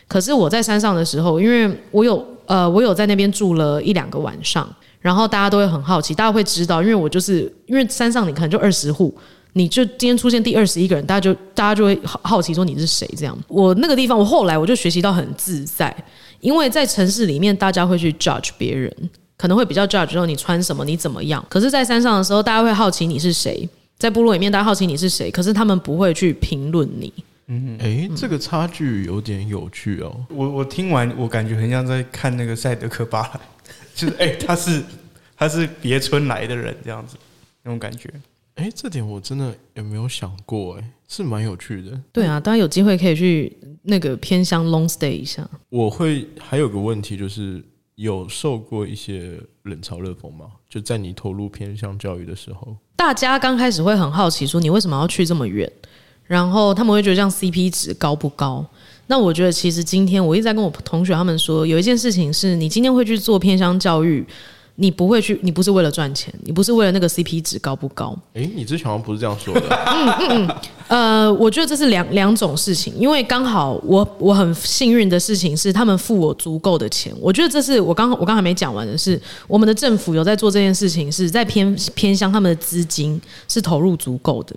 [0.07, 4.67] 可是我在山上的时候，因为我有呃，我有在那边住了一两个晚上，
[4.99, 9.13] 然后大家都会很好奇，大家会知道，因为我就是因为山上你可能就二十户，
[9.53, 13.37] 你就今天出现第二十一个人，大家就大家就会好好奇说你是谁这样。
[13.47, 15.95] 我那个地方，我后来我就学习到很自在，
[16.39, 18.91] 因为在城市里面，大家会去 judge 别人，
[19.37, 21.43] 可能会比较 judge 说你穿什么，你怎么样。
[21.49, 23.67] 可是，在山上的时候，大家会好奇你是谁。
[23.97, 27.13] 在部落里面，大家好奇你是谁，可是他们不会去评论你。
[27.47, 30.25] 嗯，哎，这个差距有点有趣哦。
[30.29, 33.39] 我我听完，我感觉很像在看那个赛德克巴莱，
[33.95, 34.83] 就是哎，他是
[35.37, 37.15] 他是别村来的人这样子
[37.63, 38.09] 那种感觉。
[38.55, 40.75] 哎，这点我真的有没有想过？
[40.75, 41.97] 哎，是蛮有趣的。
[42.11, 45.49] 对啊，大家有机会可以去那个偏乡 long stay 一下。
[45.69, 47.63] 我会还有个问题就是。
[47.97, 50.45] 有受过一些冷嘲热讽吗？
[50.67, 55.71] 就在你投入偏向教育的时候，大家刚开始会很好奇，说你为什么要去这么远？
[56.23, 58.65] 然后他们会觉得这样 CP 值高不高？
[59.07, 64.25] 那我觉得其实今天我一直在跟我同学他们说，有一件事情是你今天会去做偏向教育。
[64.77, 68.17] 你不会去，你不是为了赚钱，你不是为了那个 CP 值高不高？
[68.33, 69.61] 哎，你之前好像不是这样说的。
[69.87, 70.55] 嗯嗯嗯，
[70.89, 77.13] 呃，我觉得这是两两种事情，因为刚好我我很幸运的事情是，他们付我足够的钱。
[77.21, 84.53] 我觉得这是我刚我刚才没讲完的是，我们的政府有在做这件事情，是在偏偏向他们的资金是投入足够的。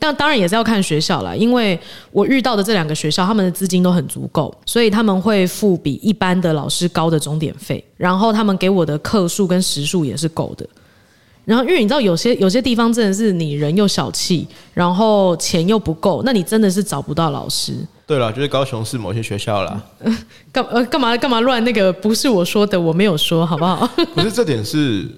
[0.00, 1.78] 但当然也是要看学校啦，因为
[2.12, 10.64] 我遇到的这两个学校，他们的资金都很足够，所以他们会付比一般的老师高的钟点费，然后他们给我的课数跟时数也是够的。
[11.44, 17.74] 然后，因为你知道，有些有些地方真的是你人又小气，然后钱又不够，那你真的是找不到老师。
[18.06, 19.82] 对了，就是高雄市某些学校啦。
[20.52, 21.92] 干呃干嘛干嘛乱那个？
[21.92, 23.84] 不是我说的，我没有说，好不好？
[24.14, 25.08] 不是这点是，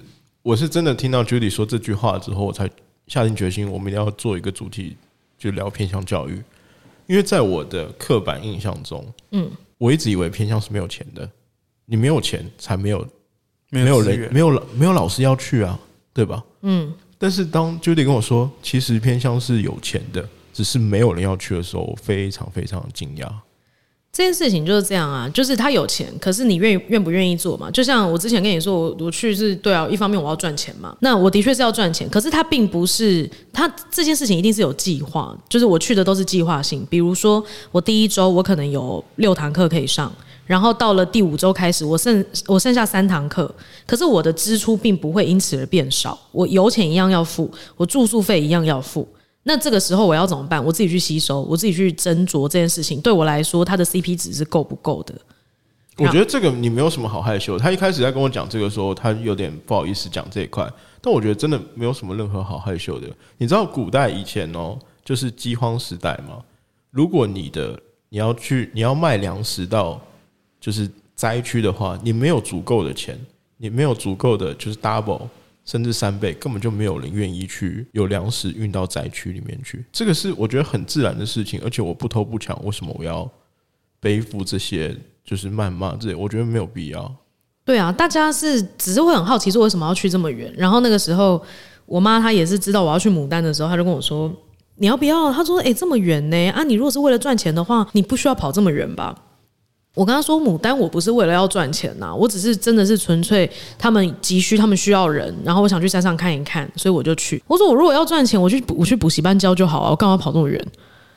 [0.41, 2.67] 我是真的听到 Judy 说这句话之后，我才。
[3.11, 4.95] 下定决心，我们一定要做一个主题，
[5.37, 6.41] 就聊偏向教育。
[7.07, 11.29] 因为在我的刻板印象中，嗯，我一直以为偏向是没有钱的，
[11.85, 13.05] 你没有钱才没有
[13.69, 15.77] 没没有人没有老没有老师要去啊，
[16.13, 16.41] 对吧？
[16.61, 16.93] 嗯。
[17.17, 23.29] 但是当 Judy 跟我说，其实偏向是有钱的，只是没有人要去的时候，我非常非常的惊讶。
[24.13, 27.71] 这件事情就是这样啊，就是他有钱，可是你愿意愿不愿意做嘛？
[27.71, 40.11] 就像我之前跟你说，我我去是对啊，一方面我要赚钱嘛，那我的确是要赚钱，可是他并不是他这件事情一定是有计划，就是我去的都是计划性，比如说我第一周我可能有六堂课可以上。
[40.45, 43.49] 然后到了第五周开始，我剩我剩下三堂课，
[43.87, 49.07] 可是我的支出并不会因此而变少，我油钱一样要付，我住宿费一样要付。
[49.43, 50.63] 那这个时候我要怎么办？
[50.63, 55.15] 我自己去吸收，我自己去斟酌这件事情，对我来说，它的 CP 值是够不够的？
[55.97, 57.59] 我觉得这个你没有什么好害羞。
[57.59, 60.67] 他一开始在跟我讲这个时候，他有点不好意思讲这一块，
[60.99, 63.07] 但我觉得真的没有什么任何好害羞的。
[63.37, 66.41] 你知道古代以前哦，就是饥荒时代嘛。
[66.89, 69.99] 如果你的你要去你要卖粮食到
[70.59, 73.19] 就是灾区的话，你没有足够的钱，
[73.57, 75.27] 你没有足够的就是 double
[75.71, 79.85] 甚至三倍，根本就没有人愿意去有粮食运到灾区里面去。
[79.89, 83.29] 这个是我觉得很自然的事情，而且我不偷不抢，为什么我要
[84.01, 85.95] 背负这些就是谩骂？
[85.95, 87.15] 这我觉得没有必要。
[87.63, 90.53] 对啊，大家是只是会很好奇说为什么要去这么远。
[90.57, 91.41] 然后那个时候，
[91.85, 94.29] 我妈她也是知道我要去牡丹的时候，她就跟我说
[94.75, 96.49] ：“你要不要？”她说：“诶，这么远呢？
[96.49, 99.17] 啊，你如果是为了赚钱的话，你不需要跑这么远吧？”
[99.93, 107.43] 我跟他说：“牡丹，我不是为了要赚钱呐，我只是真的是纯粹他们急需，他们需要人，然后我想去山上看一看，所以我就去。
[107.45, 110.65] 我说我如果要赚钱，我去补我去补习班教就好啊，我干嘛跑那么远？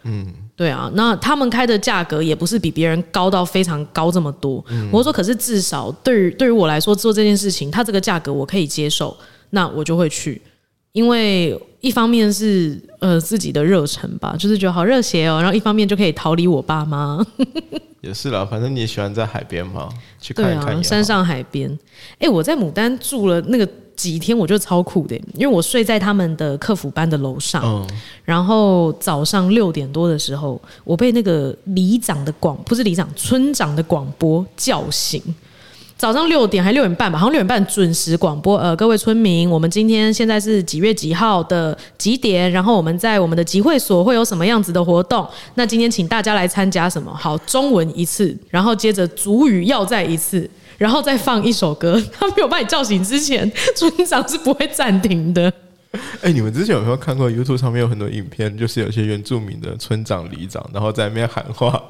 [0.02, 4.62] 嗯，对啊，那他们开的价格也不是比别人高到非常高这么多。
[4.90, 9.16] 我说，可是至少对于对于我来说做这件事情，它这个价格我可以接受，
[9.50, 10.42] 那我就会去，
[10.92, 17.24] 因为一方面是呃自己的热忱吧，就是觉得好热血哦，然后一方面就可以逃离我爸妈。
[18.00, 20.82] 也是啦，反正你也喜欢在海边嘛，去看一看。
[20.82, 21.78] 山上海边。
[22.18, 27.86] 哎、我在牡丹住了那个几天，我觉得超酷的，因为我睡在他们的客服班的楼上，嗯，
[28.24, 35.22] 然后早上六点多的时候，我被那个里长的广不是里长，村长的广播叫醒。
[35.96, 38.58] 早上六点还六点半吧，好像六点半准时广播。
[38.58, 42.50] 呃，各位村民，我们今天现在是几月几号的几点？
[42.50, 45.26] 然后我们在我们的集会所会有什么样子的活动？
[45.54, 47.14] 那今天请大家来参加什么？
[47.14, 52.02] 好，中文一次，然后接着主语要再一次，然后再放一首歌。
[52.12, 55.50] 他没有把你叫醒之前，村长是不会暂停的。
[56.20, 61.80] 哎、你们之前有没有看过 YouTube 上面有很多影片，就是有些原住民的村长、里长，然后在那边喊话。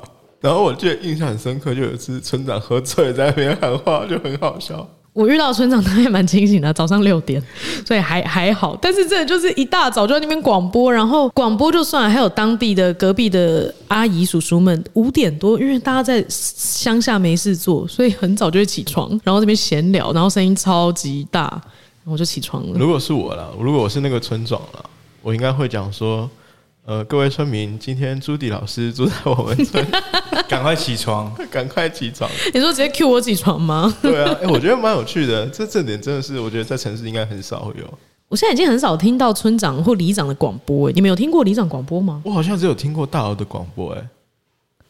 [0.45, 4.87] 然后我记得印象很深刻，就有一次村长喝醉在那边喊话，就很好笑。
[5.15, 7.43] 我遇到村长，他也蛮清醒的， 早上六点，
[7.87, 8.77] 所以还还好。
[8.79, 22.79] 但是真的就是一大早就在那边广播，然后广播就算了，还有当地的隔壁的阿姨叔叔们五点多，因为大家在乡下没事做，所以很早就会起床，然后这边闲聊，然后声音超级大，然后我就起床了。
[22.79, 24.85] 如果是我啦，如果我是那个村长啦，
[25.23, 26.29] 我应该会讲说，
[26.87, 29.83] 呃，各位村民，今天朱迪老师住在我们村，
[30.47, 31.35] 赶快起床！
[31.51, 32.31] 赶快起床。
[32.53, 33.97] 你说直接 Q 我起床吗？
[34.03, 35.47] 对啊，哎、我觉得蛮有趣的。
[35.47, 37.99] 这这点真的是，我觉得在城市应该很少会有。
[38.29, 42.21] 我现在已经很少听到村长或里长的广播，哎，你们有听过里长广播吗？
[42.23, 44.07] 我好像只有听过大鹅的广播、哎，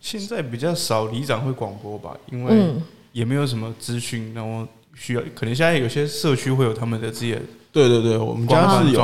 [0.01, 9.01] 现在比较少里长会广播吧，因为嗯也没有什么资讯，然后需要可能现在有些社区会有他们的自己的对对对，我们家是有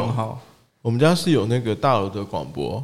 [0.82, 2.82] 我们家是有那个大楼的广播。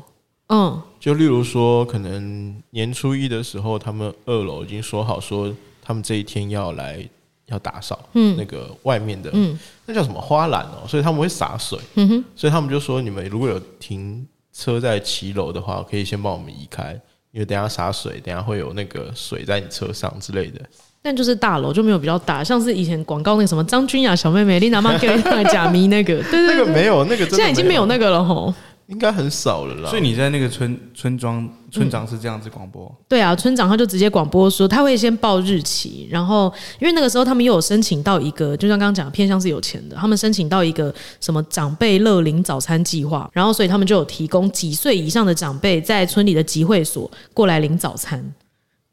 [0.49, 7.05] 嗯，就例如说，可能年初一的时候，他们二楼已经说好说，他们这一天要来
[7.47, 16.93] 要打扫，嗯那个外面的，嗯那叫什么花篮哦，所以他们会洒水，嗯哼，所以他们就说，你们如果有停车在骑楼的话，可以先帮我们移开，
[17.33, 20.61] 因为等下洒水，等下会有那个水在你车上之类的。
[21.07, 28.53] 但就是大楼就没有比较大，像是以前广告那个什么张君雅小妹妹丽娜妈给那假迷那个，对对對那个没有，那个现在已经没有那个，了吼。
[28.89, 29.91] 应该很少了啦。
[29.91, 48.25] 所以你在那个村村庄村长是这样子广播，对啊，村长他就直接广播说，他会先报日期，然后因为那个时候他们又有申请到一个，就像刚刚讲，偏向是有钱的，他们申请到一个什么长辈乐龄早餐计划，然后所以他们就有提供几岁以上的长辈在村里的集会所过来领早餐，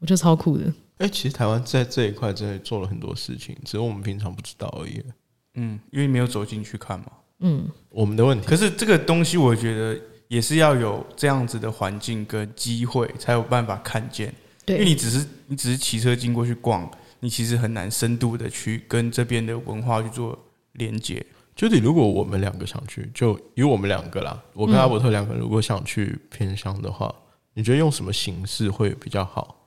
[0.00, 0.64] 我觉得超酷的。
[1.04, 5.04] 哎、其实台湾在这一块真的做了很多事情，只是我们平常不知道而已。
[5.52, 7.06] 嗯，因为没有走进去看嘛。
[7.40, 14.34] 嗯我们的问题，可是这个东西，我觉得也是要有这样子的环境跟机会，才有办法看见。
[14.64, 16.90] 对因为，你只是你只是骑车经过去逛，
[17.20, 20.38] 你其实很难深度的去跟这边的文化去做
[20.72, 21.24] 连接。
[21.54, 27.14] 就是如果我们两个想去，就以我们两个啦，我跟阿伯特两个如果想去偏乡的话，
[27.52, 29.63] 你觉得用什么形式会比较好？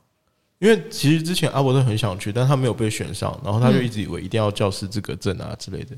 [0.59, 5.95] 因为其实之前阿伯都很想去，但他没有被选上，然后他就一直以为一定要教师资格证啊之类的。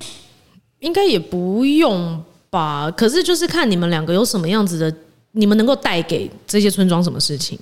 [0.79, 2.91] 应该也不用吧？
[2.91, 4.93] 可是就是看你们两个有什么样子的，
[5.31, 7.57] 你们能够带给这些村庄什么事情。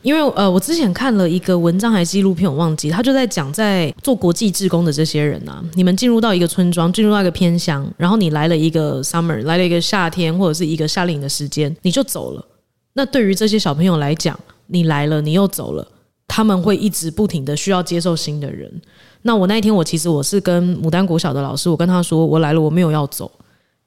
[0.00, 12.44] 因为呃，我之前看了一个文章还是纪录片，我忘记，他就在讲在做国际志工的这些人啊，你们进入到一个村庄，进入到一个偏乡，然后你来了一个 summer，来了一个夏天或者是一个夏令营的时间，你就走了。
[12.92, 15.86] 那对于这些小朋友来讲，你来了，你又走了。
[16.28, 18.70] 他们会一直不停的需要接受新的人。
[19.22, 23.28] 那我那一天，我其实我是跟牡丹国小的老师，我跟他说我来了，我没有要走。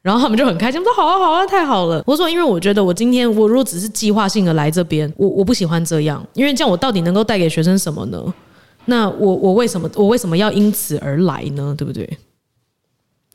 [0.02, 2.04] 然后他们就很开心，说好啊好啊，太好了。
[2.06, 8.22] 我说因为我觉得我今天我如果只是计划性的来这边，我我不喜欢这样，因为这样我到底能够带给学生什么呢？
[8.86, 11.76] 那我我为什么我为什么要因此而来呢？
[11.78, 12.18] 对不对？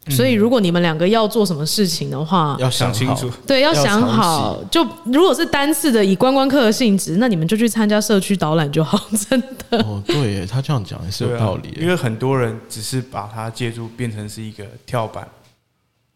[0.09, 3.29] 所以，如果你们两个要做什么事情的话，要想清楚。
[3.47, 4.63] 对，要想好。
[4.71, 8.97] 就如果是单次的以观光客的性质，那你们就去参加社区导览就好。
[9.29, 9.79] 真的。
[9.83, 11.77] 哦，对，他这样讲也是有道理。
[11.81, 15.27] 因为很多人只是把它借助变成是一个跳板，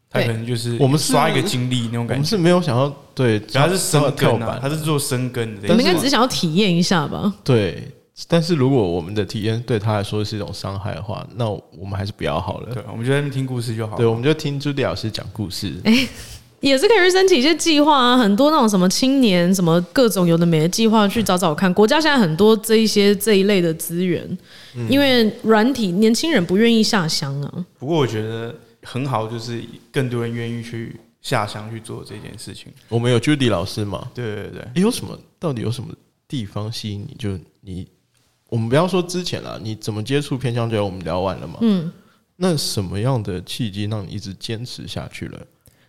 [0.09, 2.15] 他可能就是我们刷一个经历那种感觉。
[2.15, 5.69] 我们是没有想要对，他是生根啊，他是做生根的。
[5.69, 7.33] 你们应该只是想要体验一下吧？
[7.43, 7.91] 对。
[8.29, 12.75] 但是如果我们的体验对他来说是一种伤害的话，那我们还是不要好了。
[12.75, 13.97] 对，我们就在那听故事就好。
[13.97, 15.73] 对，我们就听朱迪老师讲故事。
[15.85, 16.09] 哎，
[16.61, 21.73] 也是可以申请一些计划啊，很多那种什么青年什么各种有的没的计划去找找看。
[21.73, 24.39] 国家现在很多这一些这一类的资源，
[24.89, 27.67] 因为软体年轻人不愿意下乡啊。
[27.79, 32.71] 不过我觉得很好，就是更多人愿意去下乡去做这件事情。
[32.91, 34.11] 我们有朱迪老师嘛？
[34.15, 34.83] 对对对。
[34.83, 35.19] 有什么？
[35.39, 35.95] 到底有什么
[36.29, 37.17] 地方吸引你？
[37.19, 37.89] 就你。
[38.51, 40.81] 我们不要说之前了，你怎么接触偏向教育？
[40.81, 41.55] 我们聊完了嘛？
[41.63, 41.91] 嗯，
[42.37, 45.39] 那什么样的契机让你一直坚持下去了？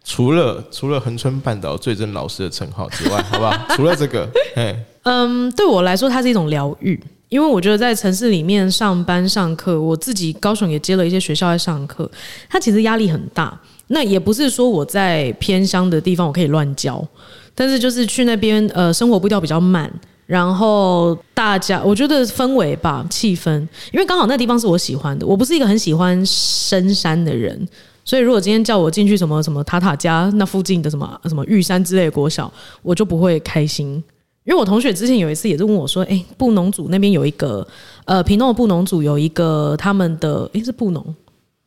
[0.04, 3.76] 除了除了恒春半岛最真老师的称号之外， 好不好？
[3.76, 7.00] 除了这个，哎，嗯，对我来说，它是一种疗愈，
[7.30, 12.10] 因为我觉得在城市里面上班上课，我自己高雄也接了一些学校在上课，
[12.50, 13.60] 它其实压力很大。
[13.88, 17.06] 那也不是说我在偏乡的地方我可以乱教，
[17.54, 19.92] 但是就是去那边，呃，生活步调比较慢。
[20.32, 23.60] 然后大家，我觉得氛围吧，气氛，
[23.92, 25.28] 因为刚好那地方是我喜欢的。
[25.28, 27.68] 我不是一个很喜欢深山的人，
[28.06, 32.50] 所以如果今天叫我进去什么什么塔塔家那附近的什么什么玉山之类的国小，
[32.82, 34.02] 我就不会开心。
[34.46, 37.68] 因为我同学之前有一次也是问我说：“哎，布农组那边有一个，
[38.06, 41.06] 呃，平诺布农组有一个他们的，哎，是布农。”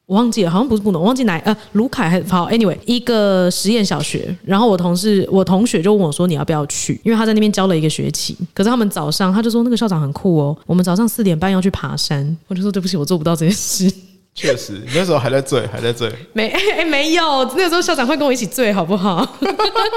[0.06, 4.36] 我忘记了，好像不是不能，我忘记哪呃，卢凯还是好，anyway，一个实验小学。
[4.44, 8.36] 然后我同事，我同学就问我说：“你要不要去？”因为他在那边教了一个学期。
[8.52, 12.36] 可是他们早上他就说那个校长很酷哦，我们早上四点半要去爬山。
[12.48, 13.90] 我就说对不起，我做不到这件事。
[14.34, 16.12] 确实，那时候还在醉，还在醉。
[16.34, 19.26] 没哎没有，那时候校长会跟我一起醉，好不好？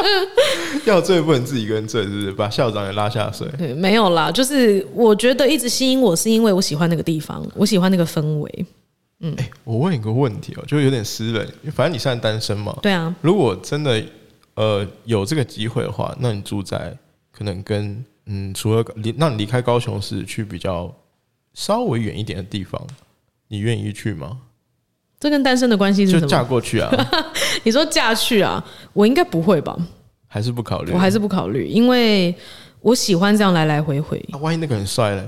[0.85, 2.31] 要醉不能自己一个人醉，是不是？
[2.31, 3.45] 把校长也拉下水。
[3.57, 8.65] 对，没有啦，就是我觉得一直吸引我是因为我喜欢那个地方，我喜欢那个氛围。
[9.19, 12.77] 嗯，哎，我问一个问题哦，就有点私人，反正你现在单身嘛。
[12.81, 13.13] 对啊。
[13.21, 14.03] 如果真的
[14.55, 16.95] 呃有这个机会的话，那你住在
[17.31, 20.93] 可能跟嗯，除了离，那你离开高雄市去比较
[21.53, 22.79] 稍微远一点的地方，
[23.47, 24.39] 你愿意去吗？
[25.19, 26.21] 这跟单身的关系是什么？
[26.21, 26.91] 就嫁过去啊？
[27.63, 28.63] 你说嫁去啊？
[28.93, 29.75] 我应该不会吧？
[30.27, 30.91] 还是不考虑？
[30.91, 32.35] 我还是不考虑，因为
[32.81, 34.23] 我喜欢这样来来回回。
[34.29, 35.27] 那万一那个很帅嘞？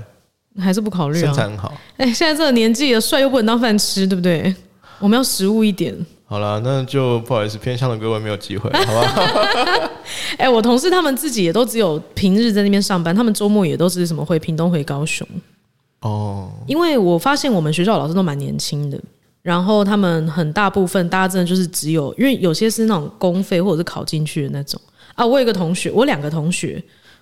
[0.58, 1.20] 还是不考虑啊？
[1.20, 1.72] 身材很好。
[1.96, 4.54] 哎，现在这个年纪了，帅又不能当饭吃，对不对？
[4.98, 5.94] 我们要实物一点。
[6.26, 9.90] 好了，那就不好意思，偏向的各位没有机会，好吧？
[10.38, 15.26] 哎，我同事他们自己也都只有平日在那边上班，他们周末也都是什么回屏东、回高雄。
[16.02, 16.50] 哦。
[16.66, 19.00] 因为我发现我们学校老师都蛮年轻的，
[19.42, 24.80] 然后他们很大部分大家真的就是只有，因为有些是那种公费或者是考进去的那种
[25.14, 25.26] 啊。
[25.26, 26.80] 我有一个同学，我两个同学，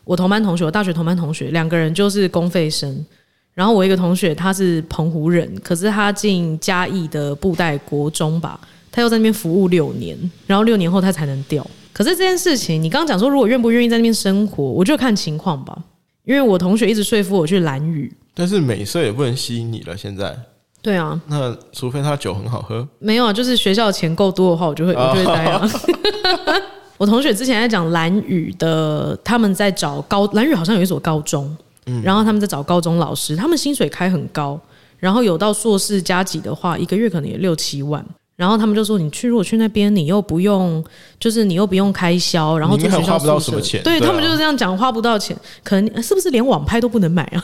[0.09, 3.04] 我同班同学，我大学同班同学，两个人就是公费生。
[3.52, 8.59] 然后我一个同学他是澎湖人，可是他进嘉义的布袋国中吧，
[8.90, 11.62] 他又在那边服务六年，然后六年后他才能调。
[11.92, 15.78] 可是这件事情，你刚刚讲说如果愿不愿意在那边生活，我就看情况吧。
[16.24, 19.94] 因为我同学一直说服我去蓝屿，但是美色也不能吸引你了。
[19.94, 20.34] 现在
[20.80, 25.68] 对啊，那除非他酒很好喝，没有啊，就是学校钱够多的话，我就会我就会待啊。
[26.99, 31.57] 我同学之前在讲蓝宇的，他们在找高蓝宇好像有一所高中。
[32.05, 34.61] 然后他们在找高中老师，他们薪水开很高，
[34.99, 38.05] 然后有到硕士加级的话，一个月可能也六七万。
[38.36, 40.84] 然后他们就说：“你去，如果去那边，你又不用，
[41.18, 45.34] 就是你又不用开销，然后住学校宿舍，对他们就是这样讲，花不到钱，
[45.64, 47.42] 可能是不是连网拍都不能买啊？”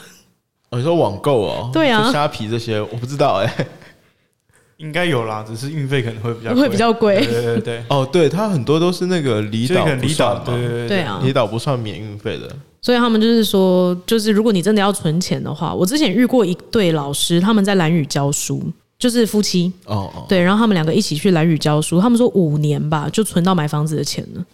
[0.71, 1.71] 哦你说网购哦？
[1.73, 3.67] 对啊，虾皮这些我不知道哎，
[4.79, 7.25] 应该有啦，只是运费可能会比较会比较贵。
[7.25, 11.01] 对对对，哦，对，它很多都是那个离岛，离岛，对对对。
[11.03, 12.49] 啊，离岛不算免运费的。
[12.83, 18.63] 所以他们就是说，就是如果你真的要存钱的话，我之前遇过一对老师，他们在蓝屿教书，
[18.99, 19.73] 就是夫妻。
[19.87, 24.45] 哦哦，对，然后他们两个一起去蓝屿教书，他们说五年吧就存到买房子的钱了，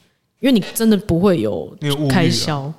[0.40, 1.74] 因为你真的不会有
[2.08, 2.72] 开销。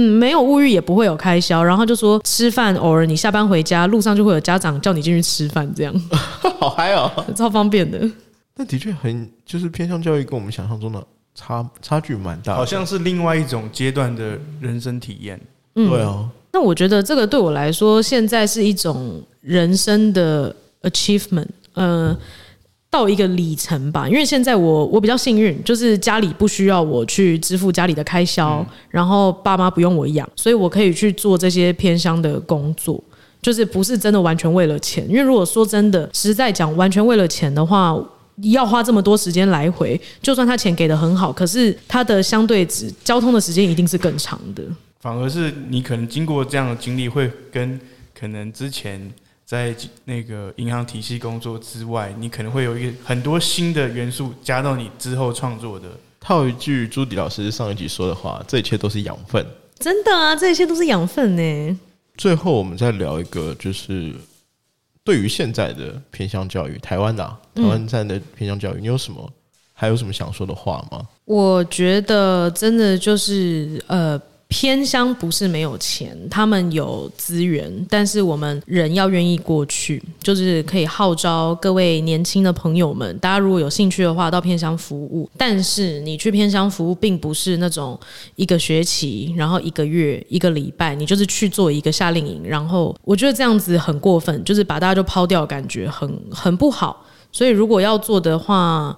[0.00, 5.92] 嗯，没有物欲也不会有开销，然后就说吃饭，偶尔你下班回家路上就会有家长叫你进去吃饭，这样
[6.60, 7.10] 好嗨哦！
[7.34, 8.08] 超方便的。
[8.54, 12.56] 那的确很就是偏向教育，跟我们想象中的差差距蛮大的。
[12.56, 15.40] 好像是另外一种阶段的人生体验。
[15.74, 22.16] 对啊，那我觉得这个对我来说，现在是一种人生的 achievement，呃，
[22.90, 24.08] 到一个里程吧。
[24.08, 33.02] 因为现在我我比较幸运，就是家里不需要我去支付家里的开销，然后爸妈不用我养，所以我可以去做这些偏乡的工作。
[33.40, 37.96] 就是不是真的完全为了钱，因为如果说真的实在讲完全为了钱的话，
[38.42, 44.62] 要花这么多时间来回，就算他钱给的很好，可是他的相对值交通的时间一定是更长的。
[45.00, 47.80] 反而是你可能经过这样的经历，会跟
[48.12, 49.00] 可能之前
[49.48, 49.74] 在
[50.04, 55.88] 那个银行体系工作之外，你可能会有一个很多新的元素加到你之后创作的。
[56.20, 59.46] 套一句朱迪老师上一集说的话，这一切都是养分。
[59.78, 61.80] 真的啊，这一切都是养分呢。
[62.18, 64.14] 最后，我们再聊一个，就是
[65.02, 69.32] 对于现在的偏向教育，台湾的、啊、台湾站的偏向教育，你有什么
[69.72, 71.08] 还有什么想说的话吗？
[71.24, 74.20] 我觉得真的就是呃。
[74.48, 85.28] 偏乡不是没有钱，他们有资源，但是我们人要愿意过去，就是可以号召各位年轻的朋友们，大家如果有兴趣的话，到偏乡服务。
[85.36, 87.98] 但是你去偏乡服务，并不是那种
[88.36, 97.04] 一个学期，然后一个月、一个礼拜，你就是去做一个夏令营，然后我觉得这样子很过分，就是把大家就抛掉，感觉很很不好。
[97.30, 98.96] 所以如果要做的话，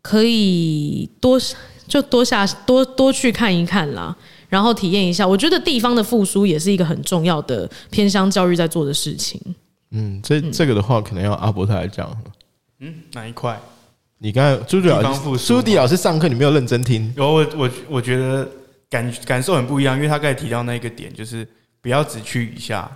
[0.00, 1.38] 可以多
[1.86, 4.16] 就多下多多去看一看啦。
[4.48, 9.40] 然后体验一下，我觉得地方的复苏也是一个很重要的偏乡教育在做的事情。
[9.90, 12.10] 嗯，这这个的话，可能要阿伯特来讲。
[12.80, 13.58] 嗯，哪一块？
[14.18, 17.12] 你刚才朱迪老师，朱迪老师上课你没有认真听。
[17.16, 18.48] 有我我我觉得
[18.90, 21.46] 感感受很不一样，因为他刚才提到那一个点，就是
[21.80, 22.90] 不要只去一下，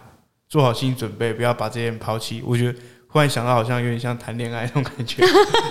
[0.49, 2.43] 做好心理准备，不要把这些人抛弃。
[2.45, 5.25] 我觉得忽然想到，好像有点像谈恋爱那种感觉，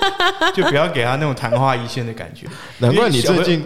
[0.55, 2.47] 就不要给他那种昙花一现的感觉。
[2.79, 3.63] 难怪你最近，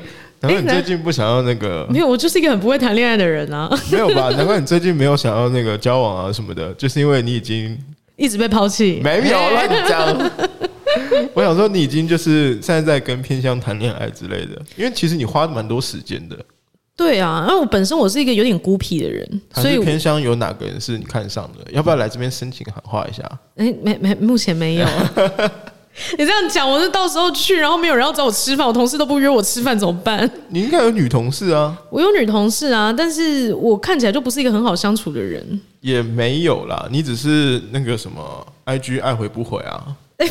[0.48, 4.30] 难怪你最近不想要那个，没有，我就是一个很不会谈恋爱的人啊， 没有吧？
[4.32, 7.78] 难怪你最近没有想要那个交往啊什么的，就是因为你已经
[8.16, 9.02] 一直被抛弃。
[9.04, 10.32] 没有乱讲。
[11.34, 16.38] 我想说，你已经就是现在在跟偏向谈恋爱之类的，因为其实你花蛮多时间的。
[16.96, 21.70] 对啊，因为我本身我是一个有点孤僻的人，所以偏向有哪个人是你看上的？
[21.74, 23.24] 要不要来这边申请喊话一下？
[23.58, 24.88] 哎，没没，目前没有。
[26.18, 30.30] 你这样讲，我是到时候去，然后没有人要找我吃饭，我同事都不约我吃饭，怎么办？
[30.50, 35.62] 你应该有女同事啊，我有女同事啊，但是我看起来就不是一个很好相处的人。
[35.82, 39.84] 也没有啦，你只是那个什么 IG 爱回不回啊？
[40.18, 40.28] 哎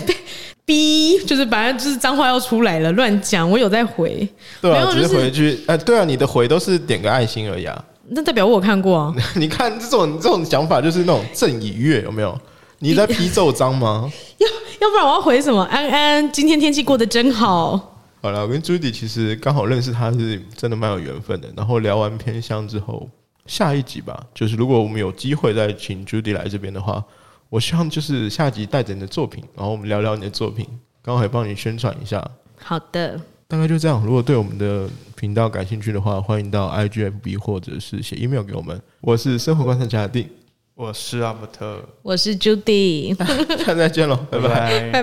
[0.67, 3.51] 逼就是反正就是脏话要出来了，乱讲。
[3.51, 4.27] 我有在回，
[4.63, 7.85] 对啊，只是回去，哎、对啊，你的回都是点个爱心而已啊。
[8.09, 9.15] 那代表我有看过啊。
[9.37, 12.39] 你看这种这种想法，就是那种正以悦，有没有？
[12.79, 14.11] 你在批奏章吗？
[14.39, 14.49] 要
[14.81, 15.63] 要不然我要回什么？
[15.65, 17.93] 安安，今天天气过得真好。
[18.21, 21.49] 好了，我跟朱迪其实刚好认识他是真的蛮有缘分的。
[21.57, 23.09] 然后聊完偏乡之后，
[23.47, 27.03] 下一集吧，就是如果我们有机会再请朱迪来这边的话，
[27.51, 30.67] 我希望就是下集带着你的作品，然后我们聊聊你的作品，
[31.03, 32.23] 刚好也帮你宣传一下。
[32.57, 34.03] 好的，大概就这样。
[34.05, 38.81] 如果对我们的频道感兴趣的话，欢迎到 IGFB 或者是写 email 给我们。
[39.03, 40.29] 我是生活观察家的定，
[40.77, 43.25] 我是阿伯特，我是 Judy，下
[43.73, 44.91] 次再见喽，拜拜。
[44.91, 45.03] 拜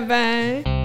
[0.62, 0.81] 拜。